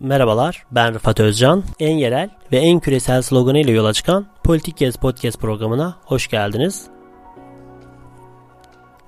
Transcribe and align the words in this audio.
Merhabalar, 0.00 0.64
ben 0.70 0.94
Rıfat 0.94 1.20
Özcan. 1.20 1.64
En 1.80 1.96
yerel 1.96 2.30
ve 2.52 2.56
en 2.56 2.80
küresel 2.80 3.22
sloganıyla 3.22 3.72
yola 3.72 3.92
çıkan 3.92 4.26
Politik 4.44 4.76
Gez 4.76 4.96
Podcast 4.96 5.40
programına 5.40 5.96
hoş 6.04 6.28
geldiniz. 6.28 6.86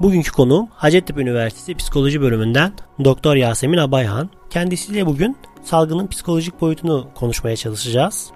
Bugünkü 0.01 0.33
konuğum 0.33 0.69
Hacettepe 0.73 1.21
Üniversitesi 1.21 1.75
Psikoloji 1.75 2.21
Bölümünden 2.21 2.73
Doktor 3.05 3.37
Yasemin 3.37 3.79
Abayhan. 3.79 4.31
Kendisiyle 4.51 5.07
bugün 5.07 5.37
salgının 5.63 6.07
psikolojik 6.07 6.61
boyutunu 6.61 7.09
konuşmaya 7.15 7.57
çalışacağız. 7.57 8.31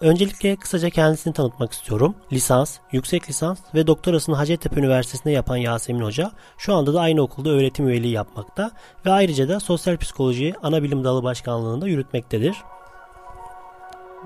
Öncelikle 0.00 0.56
kısaca 0.56 0.90
kendisini 0.90 1.32
tanıtmak 1.32 1.72
istiyorum. 1.72 2.14
Lisans, 2.32 2.78
yüksek 2.92 3.28
lisans 3.28 3.58
ve 3.74 3.86
doktorasını 3.86 4.36
Hacettepe 4.36 4.80
Üniversitesi'nde 4.80 5.30
yapan 5.30 5.56
Yasemin 5.56 6.00
Hoca 6.00 6.30
şu 6.58 6.74
anda 6.74 6.94
da 6.94 7.00
aynı 7.00 7.22
okulda 7.22 7.50
öğretim 7.50 7.88
üyeliği 7.88 8.12
yapmakta 8.12 8.70
ve 9.06 9.10
ayrıca 9.10 9.48
da 9.48 9.60
sosyal 9.60 9.96
psikoloji 9.96 10.54
ana 10.62 10.82
bilim 10.82 11.04
dalı 11.04 11.22
başkanlığında 11.22 11.88
yürütmektedir. 11.88 12.56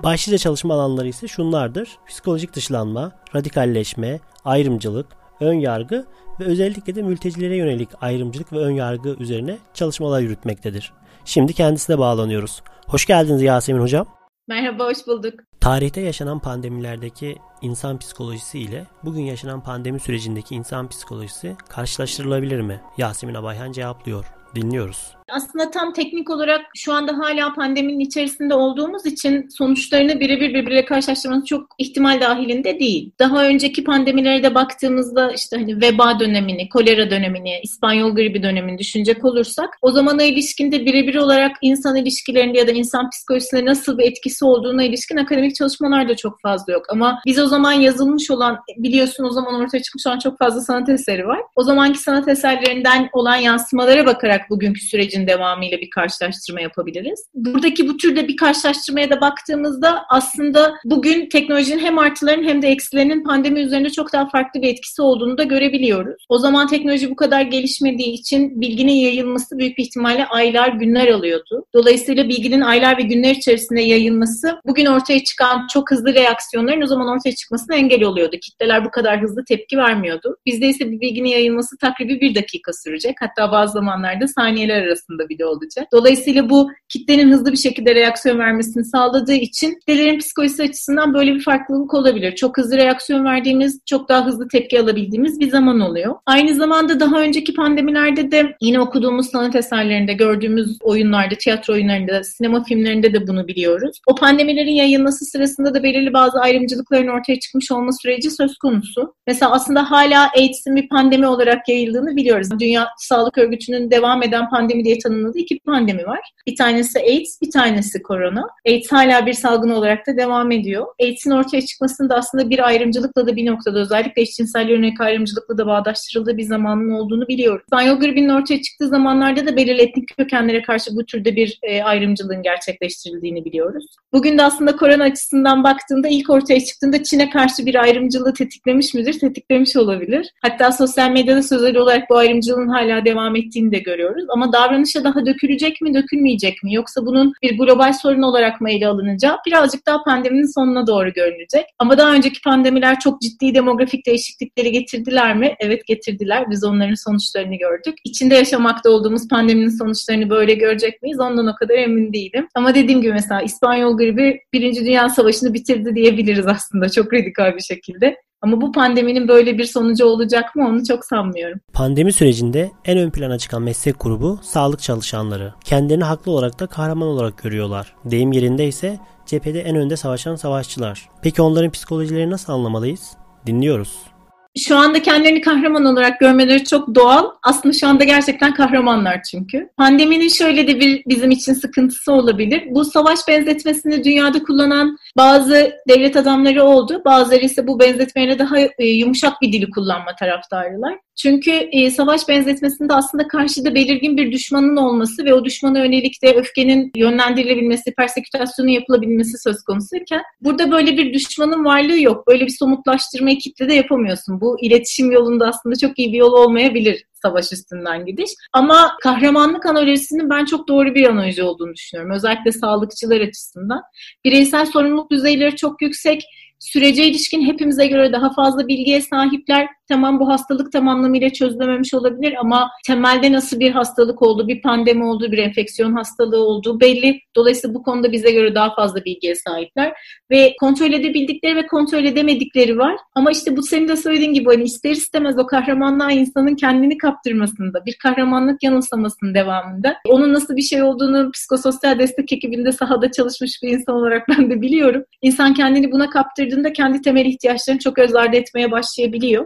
Başlıca 0.03 0.37
çalışma 0.37 0.73
alanları 0.73 1.07
ise 1.07 1.27
şunlardır. 1.27 1.89
Psikolojik 2.07 2.55
dışlanma, 2.55 3.11
radikalleşme, 3.35 4.19
ayrımcılık, 4.45 5.07
ön 5.39 5.53
yargı 5.53 6.05
ve 6.39 6.43
özellikle 6.45 6.95
de 6.95 7.01
mültecilere 7.01 7.55
yönelik 7.55 7.89
ayrımcılık 8.01 8.53
ve 8.53 8.57
ön 8.57 8.71
yargı 8.71 9.09
üzerine 9.09 9.57
çalışmalar 9.73 10.21
yürütmektedir. 10.21 10.93
Şimdi 11.25 11.53
kendisine 11.53 11.97
bağlanıyoruz. 11.97 12.61
Hoş 12.87 13.05
geldiniz 13.05 13.41
Yasemin 13.41 13.81
Hocam. 13.81 14.22
Merhaba, 14.47 14.85
hoş 14.85 15.07
bulduk. 15.07 15.33
Tarihte 15.59 16.01
yaşanan 16.01 16.39
pandemilerdeki 16.39 17.37
insan 17.61 17.99
psikolojisi 17.99 18.59
ile 18.59 18.87
bugün 19.03 19.21
yaşanan 19.21 19.63
pandemi 19.63 19.99
sürecindeki 19.99 20.55
insan 20.55 20.87
psikolojisi 20.87 21.55
karşılaştırılabilir 21.69 22.61
mi? 22.61 22.81
Yasemin 22.97 23.33
Abayhan 23.33 23.71
cevaplıyor. 23.71 24.25
Dinliyoruz. 24.55 25.15
Aslında 25.29 25.71
tam 25.71 25.93
teknik 25.93 26.29
olarak 26.29 26.61
şu 26.75 26.93
anda 26.93 27.17
hala 27.17 27.53
pandeminin 27.53 27.99
içerisinde 27.99 28.53
olduğumuz 28.53 29.05
için 29.05 29.47
sonuçlarını 29.49 30.19
birebir 30.19 30.53
birbirle 30.53 30.85
karşılaştırmanız 30.85 31.45
çok 31.45 31.67
ihtimal 31.77 32.21
dahilinde 32.21 32.79
değil. 32.79 33.11
Daha 33.19 33.47
önceki 33.47 33.83
pandemilere 33.83 34.43
de 34.43 34.55
baktığımızda 34.55 35.31
işte 35.31 35.57
hani 35.57 35.81
veba 35.81 36.19
dönemini, 36.19 36.69
kolera 36.69 37.11
dönemini, 37.11 37.59
İspanyol 37.63 38.15
gribi 38.15 38.43
dönemini 38.43 38.77
düşünecek 38.77 39.25
olursak 39.25 39.77
o 39.81 39.91
zamana 39.91 40.23
ilişkinde 40.23 40.85
birebir 40.85 41.15
olarak 41.15 41.51
insan 41.61 41.95
ilişkilerinde 41.95 42.57
ya 42.57 42.67
da 42.67 42.71
insan 42.71 43.09
psikolojisinde 43.09 43.65
nasıl 43.65 43.97
bir 43.97 44.03
etkisi 44.03 44.45
olduğuna 44.45 44.83
ilişkin 44.83 45.17
akademik 45.17 45.55
çalışmalar 45.55 46.09
da 46.09 46.15
çok 46.15 46.41
fazla 46.41 46.73
yok. 46.73 46.85
Ama 46.89 47.21
biz 47.25 47.39
o 47.39 47.47
zaman 47.47 47.71
yazılmış 47.71 48.31
olan 48.31 48.59
biliyorsun 48.77 49.23
o 49.23 49.29
zaman 49.29 49.53
ortaya 49.53 49.81
çıkmış 49.81 50.07
olan 50.07 50.19
çok 50.19 50.39
fazla 50.39 50.61
sanat 50.61 50.89
eseri 50.89 51.27
var. 51.27 51.39
O 51.55 51.63
zamanki 51.63 51.99
sanat 51.99 52.27
eserlerinden 52.27 53.09
olan 53.13 53.35
yansımalara 53.35 54.05
bakarak 54.05 54.49
bugünkü 54.49 54.81
sürecin 55.13 55.27
devamıyla 55.27 55.77
bir 55.77 55.89
karşılaştırma 55.89 56.61
yapabiliriz. 56.61 57.25
Buradaki 57.33 57.87
bu 57.87 57.97
türde 57.97 58.27
bir 58.27 58.37
karşılaştırmaya 58.37 59.09
da 59.09 59.21
baktığımızda 59.21 60.05
aslında 60.09 60.73
bugün 60.85 61.29
teknolojinin 61.29 61.79
hem 61.79 61.99
artılarının 61.99 62.47
hem 62.47 62.61
de 62.61 62.67
eksilerinin 62.67 63.23
pandemi 63.23 63.59
üzerinde 63.59 63.89
çok 63.89 64.13
daha 64.13 64.29
farklı 64.29 64.61
bir 64.61 64.67
etkisi 64.67 65.01
olduğunu 65.01 65.37
da 65.37 65.43
görebiliyoruz. 65.43 66.25
O 66.29 66.37
zaman 66.37 66.67
teknoloji 66.67 67.11
bu 67.11 67.15
kadar 67.15 67.41
gelişmediği 67.41 68.13
için 68.13 68.61
bilginin 68.61 68.93
yayılması 68.93 69.57
büyük 69.57 69.77
bir 69.77 69.83
ihtimalle 69.83 70.25
aylar, 70.25 70.69
günler 70.69 71.07
alıyordu. 71.07 71.65
Dolayısıyla 71.73 72.29
bilginin 72.29 72.61
aylar 72.61 72.97
ve 72.97 73.01
günler 73.01 73.35
içerisinde 73.35 73.81
yayılması 73.81 74.59
bugün 74.65 74.85
ortaya 74.85 75.23
çıkan 75.23 75.67
çok 75.73 75.91
hızlı 75.91 76.13
reaksiyonların 76.13 76.81
o 76.81 76.87
zaman 76.87 77.07
ortaya 77.07 77.35
çıkmasına 77.35 77.75
engel 77.75 78.03
oluyordu. 78.03 78.35
Kitleler 78.41 78.85
bu 78.85 78.91
kadar 78.91 79.21
hızlı 79.21 79.45
tepki 79.45 79.77
vermiyordu. 79.77 80.37
Bizde 80.45 80.67
ise 80.67 80.91
bir 80.91 80.99
bilginin 80.99 81.29
yayılması 81.29 81.77
takribi 81.77 82.21
bir 82.21 82.35
dakika 82.35 82.73
sürecek. 82.73 83.15
Hatta 83.19 83.51
bazı 83.51 83.73
zamanlarda 83.73 84.27
saniyeler 84.27 84.81
arasında 84.81 85.02
arasında 85.03 85.29
bile 85.29 85.45
olacak. 85.45 85.87
Dolayısıyla 85.93 86.49
bu 86.49 86.71
kitlenin 86.89 87.31
hızlı 87.31 87.51
bir 87.51 87.57
şekilde 87.57 87.95
reaksiyon 87.95 88.39
vermesini 88.39 88.85
sağladığı 88.85 89.33
için 89.33 89.79
kitlelerin 89.79 90.19
psikolojisi 90.19 90.63
açısından 90.63 91.13
böyle 91.13 91.35
bir 91.35 91.43
farklılık 91.43 91.93
olabilir. 91.93 92.35
Çok 92.35 92.57
hızlı 92.57 92.77
reaksiyon 92.77 93.25
verdiğimiz, 93.25 93.79
çok 93.85 94.09
daha 94.09 94.25
hızlı 94.25 94.47
tepki 94.47 94.79
alabildiğimiz 94.79 95.39
bir 95.39 95.49
zaman 95.49 95.79
oluyor. 95.79 96.15
Aynı 96.25 96.55
zamanda 96.55 96.99
daha 96.99 97.21
önceki 97.21 97.53
pandemilerde 97.53 98.31
de 98.31 98.55
yine 98.61 98.79
okuduğumuz 98.79 99.29
sanat 99.29 99.55
eserlerinde, 99.55 100.13
gördüğümüz 100.13 100.77
oyunlarda, 100.81 101.35
tiyatro 101.35 101.73
oyunlarında, 101.73 102.23
sinema 102.23 102.63
filmlerinde 102.63 103.13
de 103.13 103.27
bunu 103.27 103.47
biliyoruz. 103.47 103.99
O 104.07 104.15
pandemilerin 104.15 104.71
yayılması 104.71 105.25
sırasında 105.25 105.73
da 105.73 105.83
belirli 105.83 106.13
bazı 106.13 106.39
ayrımcılıkların 106.39 107.07
ortaya 107.07 107.39
çıkmış 107.39 107.71
olma 107.71 107.91
süreci 108.01 108.31
söz 108.31 108.57
konusu. 108.57 109.13
Mesela 109.27 109.51
aslında 109.51 109.91
hala 109.91 110.29
AIDS'in 110.37 110.75
bir 110.75 110.89
pandemi 110.89 111.27
olarak 111.27 111.69
yayıldığını 111.69 112.15
biliyoruz. 112.15 112.47
Dünya 112.59 112.87
Sağlık 112.97 113.37
Örgütü'nün 113.37 113.91
devam 113.91 114.23
eden 114.23 114.49
pandemi 114.49 114.85
diye 114.85 114.92
tanımladığı 114.99 115.39
iki 115.39 115.59
pandemi 115.59 116.05
var. 116.05 116.19
Bir 116.47 116.55
tanesi 116.55 116.99
AIDS, 116.99 117.41
bir 117.41 117.51
tanesi 117.51 118.03
korona. 118.03 118.47
AIDS 118.67 118.91
hala 118.91 119.25
bir 119.25 119.33
salgın 119.33 119.69
olarak 119.69 120.07
da 120.07 120.17
devam 120.17 120.51
ediyor. 120.51 120.85
AIDS'in 121.01 121.31
ortaya 121.31 121.61
çıkmasında 121.61 122.15
aslında 122.15 122.49
bir 122.49 122.67
ayrımcılıkla 122.67 123.27
da 123.27 123.35
bir 123.35 123.45
noktada 123.45 123.79
özellikle 123.79 124.21
eşcinsel 124.21 124.69
yönelik 124.69 125.01
ayrımcılıkla 125.01 125.57
da 125.57 125.67
bağdaştırıldığı 125.67 126.37
bir 126.37 126.43
zamanın 126.43 126.91
olduğunu 126.91 127.27
biliyoruz. 127.27 127.63
İspanyol 127.63 127.99
gribinin 127.99 128.29
ortaya 128.29 128.61
çıktığı 128.61 128.87
zamanlarda 128.87 129.47
da 129.47 129.55
belirli 129.55 129.81
etnik 129.81 130.17
kökenlere 130.17 130.61
karşı 130.61 130.91
bu 130.95 131.05
türde 131.05 131.35
bir 131.35 131.59
e, 131.63 131.83
ayrımcılığın 131.83 132.43
gerçekleştirildiğini 132.43 133.45
biliyoruz. 133.45 133.85
Bugün 134.13 134.37
de 134.37 134.43
aslında 134.43 134.75
korona 134.75 135.03
açısından 135.03 135.63
baktığında 135.63 136.07
ilk 136.07 136.29
ortaya 136.29 136.59
çıktığında 136.59 137.03
Çin'e 137.03 137.29
karşı 137.29 137.65
bir 137.65 137.75
ayrımcılığı 137.75 138.33
tetiklemiş 138.33 138.93
midir? 138.93 139.19
Tetiklemiş 139.19 139.75
olabilir. 139.75 140.29
Hatta 140.41 140.71
sosyal 140.71 141.11
medyada 141.11 141.43
sözleri 141.43 141.79
olarak 141.79 142.09
bu 142.09 142.17
ayrımcılığın 142.17 142.67
hala 142.67 143.05
devam 143.05 143.35
ettiğini 143.35 143.71
de 143.71 143.79
görüyoruz. 143.79 144.25
Ama 144.29 144.53
davranış 144.53 144.82
davranışa 144.83 145.03
daha 145.03 145.25
dökülecek 145.25 145.81
mi, 145.81 145.93
dökülmeyecek 145.93 146.63
mi? 146.63 146.73
Yoksa 146.73 147.05
bunun 147.05 147.33
bir 147.41 147.57
global 147.57 147.93
sorun 147.93 148.21
olarak 148.21 148.61
mı 148.61 148.71
ele 148.71 148.87
alınacağı 148.87 149.37
birazcık 149.47 149.85
daha 149.85 150.03
pandeminin 150.03 150.53
sonuna 150.53 150.87
doğru 150.87 151.13
görünecek. 151.13 151.65
Ama 151.79 151.97
daha 151.97 152.13
önceki 152.13 152.41
pandemiler 152.41 152.99
çok 152.99 153.21
ciddi 153.21 153.55
demografik 153.55 154.05
değişiklikleri 154.05 154.71
getirdiler 154.71 155.35
mi? 155.35 155.55
Evet 155.59 155.87
getirdiler. 155.87 156.45
Biz 156.49 156.63
onların 156.63 156.93
sonuçlarını 156.93 157.55
gördük. 157.55 157.95
İçinde 158.05 158.35
yaşamakta 158.35 158.89
olduğumuz 158.89 159.27
pandeminin 159.27 159.77
sonuçlarını 159.77 160.29
böyle 160.29 160.53
görecek 160.53 161.01
miyiz? 161.01 161.19
Ondan 161.19 161.47
o 161.47 161.55
kadar 161.55 161.75
emin 161.75 162.13
değilim. 162.13 162.47
Ama 162.55 162.75
dediğim 162.75 163.01
gibi 163.01 163.13
mesela 163.13 163.41
İspanyol 163.41 163.97
gribi 163.97 164.39
Birinci 164.53 164.85
Dünya 164.85 165.09
Savaşı'nı 165.09 165.53
bitirdi 165.53 165.95
diyebiliriz 165.95 166.47
aslında 166.47 166.89
çok 166.89 167.13
radikal 167.13 167.55
bir 167.55 167.61
şekilde. 167.61 168.15
Ama 168.43 168.61
bu 168.61 168.71
pandeminin 168.71 169.27
böyle 169.27 169.57
bir 169.57 169.63
sonucu 169.63 170.05
olacak 170.05 170.55
mı 170.55 170.67
onu 170.67 170.85
çok 170.85 171.05
sanmıyorum. 171.05 171.59
Pandemi 171.73 172.13
sürecinde 172.13 172.71
en 172.85 172.97
ön 172.97 173.09
plana 173.09 173.37
çıkan 173.37 173.61
meslek 173.61 173.99
grubu 173.99 174.39
sağlık 174.41 174.81
çalışanları. 174.81 175.53
Kendilerini 175.63 176.03
haklı 176.03 176.31
olarak 176.31 176.59
da 176.59 176.67
kahraman 176.67 177.07
olarak 177.07 177.37
görüyorlar. 177.37 177.95
Deyim 178.05 178.31
yerinde 178.31 178.67
ise 178.67 178.99
cephede 179.25 179.61
en 179.61 179.75
önde 179.75 179.97
savaşan 179.97 180.35
savaşçılar. 180.35 181.09
Peki 181.21 181.41
onların 181.41 181.71
psikolojileri 181.71 182.29
nasıl 182.29 182.53
anlamalıyız? 182.53 183.11
Dinliyoruz 183.45 184.12
şu 184.57 184.77
anda 184.77 185.01
kendilerini 185.01 185.41
kahraman 185.41 185.85
olarak 185.85 186.19
görmeleri 186.19 186.63
çok 186.63 186.95
doğal. 186.95 187.25
Aslında 187.43 187.73
şu 187.73 187.87
anda 187.87 188.03
gerçekten 188.03 188.53
kahramanlar 188.53 189.23
çünkü. 189.31 189.69
Pandeminin 189.77 190.27
şöyle 190.27 190.67
de 190.67 190.79
bir 190.79 191.03
bizim 191.07 191.31
için 191.31 191.53
sıkıntısı 191.53 192.11
olabilir. 192.11 192.63
Bu 192.69 192.85
savaş 192.85 193.19
benzetmesini 193.27 194.03
dünyada 194.03 194.43
kullanan 194.43 194.97
bazı 195.17 195.73
devlet 195.89 196.17
adamları 196.17 196.63
oldu. 196.63 197.01
Bazıları 197.05 197.45
ise 197.45 197.67
bu 197.67 197.79
benzetmeyle 197.79 198.39
daha 198.39 198.59
e, 198.59 198.85
yumuşak 198.85 199.41
bir 199.41 199.53
dili 199.53 199.69
kullanma 199.69 200.15
taraftarılar. 200.19 200.93
Çünkü 201.15 201.51
e, 201.51 201.91
savaş 201.91 202.27
benzetmesinde 202.29 202.93
aslında 202.93 203.27
karşıda 203.27 203.75
belirgin 203.75 204.17
bir 204.17 204.31
düşmanın 204.31 204.75
olması 204.75 205.25
ve 205.25 205.33
o 205.33 205.45
düşmana 205.45 205.79
yönelik 205.79 206.23
de 206.23 206.33
öfkenin 206.33 206.91
yönlendirilebilmesi, 206.95 207.93
persekütasyonun 207.97 208.69
yapılabilmesi 208.69 209.37
söz 209.37 209.63
konusuyken 209.63 210.21
burada 210.41 210.71
böyle 210.71 210.97
bir 210.97 211.13
düşmanın 211.13 211.65
varlığı 211.65 211.99
yok. 211.99 212.27
Böyle 212.27 212.45
bir 212.45 212.55
somutlaştırmayı 212.59 213.37
kitlede 213.37 213.73
yapamıyorsun. 213.73 214.41
Bu 214.43 214.57
iletişim 214.61 215.11
yolunda 215.11 215.47
aslında 215.47 215.75
çok 215.75 215.99
iyi 215.99 216.13
bir 216.13 216.17
yol 216.17 216.33
olmayabilir 216.33 217.03
savaş 217.13 217.51
üstünden 217.51 218.05
gidiş. 218.05 218.31
Ama 218.53 218.91
kahramanlık 219.03 219.65
analojisinin 219.65 220.29
ben 220.29 220.45
çok 220.45 220.67
doğru 220.67 220.95
bir 220.95 221.09
analoji 221.09 221.43
olduğunu 221.43 221.75
düşünüyorum. 221.75 222.15
Özellikle 222.15 222.51
sağlıkçılar 222.51 223.21
açısından. 223.21 223.81
Bireysel 224.25 224.65
sorumluluk 224.65 225.11
düzeyleri 225.11 225.55
çok 225.55 225.81
yüksek 225.81 226.23
sürece 226.59 227.05
ilişkin 227.05 227.45
hepimize 227.45 227.87
göre 227.87 228.13
daha 228.13 228.33
fazla 228.33 228.67
bilgiye 228.67 229.01
sahipler 229.01 229.67
Tamam 229.93 230.19
bu 230.19 230.29
hastalık 230.29 230.71
tam 230.71 230.87
anlamıyla 230.87 231.29
çözülememiş 231.29 231.93
olabilir 231.93 232.33
ama 232.39 232.71
temelde 232.87 233.31
nasıl 233.31 233.59
bir 233.59 233.71
hastalık 233.71 234.21
oldu, 234.21 234.47
bir 234.47 234.61
pandemi 234.61 235.05
oldu, 235.05 235.31
bir 235.31 235.37
enfeksiyon 235.37 235.93
hastalığı 235.93 236.43
olduğu 236.43 236.79
belli. 236.79 237.19
Dolayısıyla 237.35 237.73
bu 237.75 237.83
konuda 237.83 238.11
bize 238.11 238.31
göre 238.31 238.55
daha 238.55 238.75
fazla 238.75 239.05
bilgiye 239.05 239.35
sahipler 239.35 239.93
ve 240.31 240.55
kontrol 240.59 240.93
edebildikleri 240.93 241.55
ve 241.55 241.67
kontrol 241.67 242.03
edemedikleri 242.03 242.77
var. 242.77 242.95
Ama 243.15 243.31
işte 243.31 243.57
bu 243.57 243.63
senin 243.63 243.87
de 243.87 243.95
söylediğin 243.95 244.33
gibi 244.33 244.45
hani 244.45 244.63
ister 244.63 244.91
istemez 244.91 245.39
o 245.39 245.47
kahramanlığa 245.47 246.11
insanın 246.11 246.55
kendini 246.55 246.97
kaptırmasında, 246.97 247.85
bir 247.85 247.97
kahramanlık 248.03 248.63
yanılsamasının 248.63 249.33
devamında. 249.33 249.95
Onun 250.07 250.33
nasıl 250.33 250.55
bir 250.55 250.61
şey 250.61 250.83
olduğunu 250.83 251.31
psikososyal 251.31 251.99
destek 251.99 252.33
ekibinde 252.33 252.71
sahada 252.71 253.11
çalışmış 253.11 253.59
bir 253.63 253.69
insan 253.69 253.95
olarak 253.95 254.29
ben 254.29 254.49
de 254.49 254.61
biliyorum. 254.61 255.03
İnsan 255.21 255.53
kendini 255.53 255.91
buna 255.91 256.09
kaptırdığında 256.09 256.73
kendi 256.73 257.01
temel 257.01 257.25
ihtiyaçlarını 257.25 257.79
çok 257.79 257.99
ardı 257.99 258.35
etmeye 258.35 258.71
başlayabiliyor. 258.71 259.45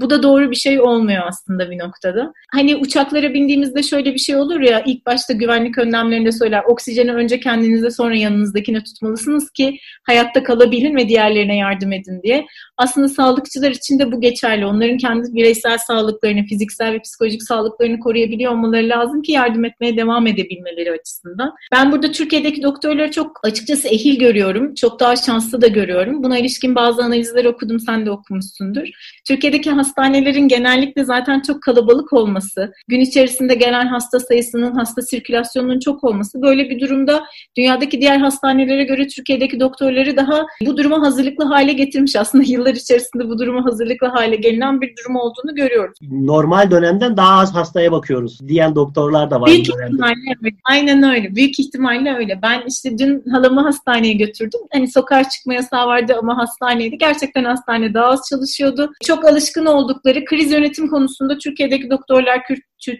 Bu 0.00 0.10
da 0.10 0.22
doğru 0.22 0.50
bir 0.50 0.56
şey 0.56 0.80
olmuyor 0.80 1.22
aslında 1.28 1.70
bir 1.70 1.78
noktada. 1.78 2.32
Hani 2.52 2.76
uçaklara 2.76 3.34
bindiğimizde 3.34 3.82
şöyle 3.82 4.14
bir 4.14 4.18
şey 4.18 4.36
olur 4.36 4.60
ya 4.60 4.82
ilk 4.86 5.06
başta 5.06 5.32
güvenlik 5.32 5.78
önlemlerinde 5.78 6.32
söyler 6.32 6.62
oksijeni 6.64 7.12
önce 7.12 7.40
kendinize 7.40 7.90
sonra 7.90 8.16
yanınızdakine 8.16 8.84
tutmalısınız 8.84 9.50
ki 9.50 9.78
hayatta 10.06 10.42
kalabilin 10.42 10.96
ve 10.96 11.08
diğerlerine 11.08 11.56
yardım 11.56 11.92
edin 11.92 12.22
diye. 12.22 12.46
Aslında 12.76 13.08
sağlıkçılar 13.08 13.70
için 13.70 13.98
de 13.98 14.12
bu 14.12 14.20
geçerli. 14.20 14.66
Onların 14.66 14.98
kendi 14.98 15.34
bireysel 15.34 15.78
sağlıklarını, 15.78 16.44
fiziksel 16.44 16.92
ve 16.92 17.00
psikolojik 17.00 17.42
sağlıklarını 17.42 18.00
koruyabiliyor 18.00 18.52
olmaları 18.52 18.88
lazım 18.88 19.22
ki 19.22 19.32
yardım 19.32 19.64
etmeye 19.64 19.96
devam 19.96 20.26
edebilmeleri 20.26 20.92
açısından. 20.92 21.52
Ben 21.72 21.92
burada 21.92 22.12
Türkiye'deki 22.12 22.62
doktorları 22.62 23.10
çok 23.10 23.40
açıkçası 23.42 23.88
ehil 23.88 24.18
görüyorum. 24.18 24.74
Çok 24.74 25.00
daha 25.00 25.16
şanslı 25.16 25.60
da 25.62 25.66
görüyorum. 25.66 26.22
Buna 26.22 26.38
ilişkin 26.38 26.74
bazı 26.74 27.02
analizler 27.02 27.44
okudum, 27.44 27.80
sen 27.80 28.06
de 28.06 28.10
okumuşsundur. 28.10 28.88
Türkiye'deki 29.30 29.70
hastanelerin 29.70 30.48
genellikle 30.48 31.04
zaten 31.04 31.40
çok 31.40 31.62
kalabalık 31.62 32.12
olması, 32.12 32.72
gün 32.88 33.00
içerisinde 33.00 33.54
gelen 33.54 33.86
hasta 33.86 34.20
sayısının, 34.20 34.74
hasta 34.74 35.02
sirkülasyonunun 35.02 35.78
çok 35.78 36.04
olması 36.04 36.42
böyle 36.42 36.70
bir 36.70 36.80
durumda 36.80 37.24
dünyadaki 37.56 38.00
diğer 38.00 38.16
hastanelere 38.16 38.84
göre 38.84 39.08
Türkiye'deki 39.08 39.60
doktorları 39.60 40.16
daha 40.16 40.46
bu 40.66 40.76
duruma 40.76 41.00
hazırlıklı 41.00 41.44
hale 41.44 41.72
getirmiş. 41.72 42.16
Aslında 42.16 42.44
yıllar 42.46 42.74
içerisinde 42.74 43.28
bu 43.28 43.38
duruma 43.38 43.64
hazırlıklı 43.64 44.06
hale 44.06 44.36
gelinen 44.36 44.80
bir 44.80 44.94
durum 44.96 45.16
olduğunu 45.16 45.54
görüyoruz. 45.54 45.98
Normal 46.10 46.70
dönemden 46.70 47.16
daha 47.16 47.40
az 47.40 47.54
hastaya 47.54 47.92
bakıyoruz 47.92 48.38
diyen 48.48 48.74
doktorlar 48.74 49.30
da 49.30 49.40
var. 49.40 49.46
Büyük 49.46 49.68
ihtimalle 49.68 50.14
evet. 50.42 50.54
Aynen 50.64 51.02
öyle. 51.02 51.34
Büyük 51.36 51.60
ihtimalle 51.60 52.14
öyle. 52.14 52.38
Ben 52.42 52.62
işte 52.68 52.98
dün 52.98 53.30
halamı 53.30 53.60
hastaneye 53.60 54.14
götürdüm. 54.14 54.60
Hani 54.72 54.88
sokağa 54.88 55.28
çıkma 55.28 55.54
yasağı 55.54 55.86
vardı 55.86 56.16
ama 56.18 56.38
hastaneydi. 56.38 56.98
Gerçekten 56.98 57.44
hastane 57.44 57.94
daha 57.94 58.06
az 58.06 58.20
çalışıyordu. 58.30 58.92
Çok 59.04 59.19
alışkın 59.24 59.66
oldukları 59.66 60.24
kriz 60.24 60.52
yönetim 60.52 60.88
konusunda 60.88 61.38
Türkiye'deki 61.38 61.90
doktorlar, 61.90 62.42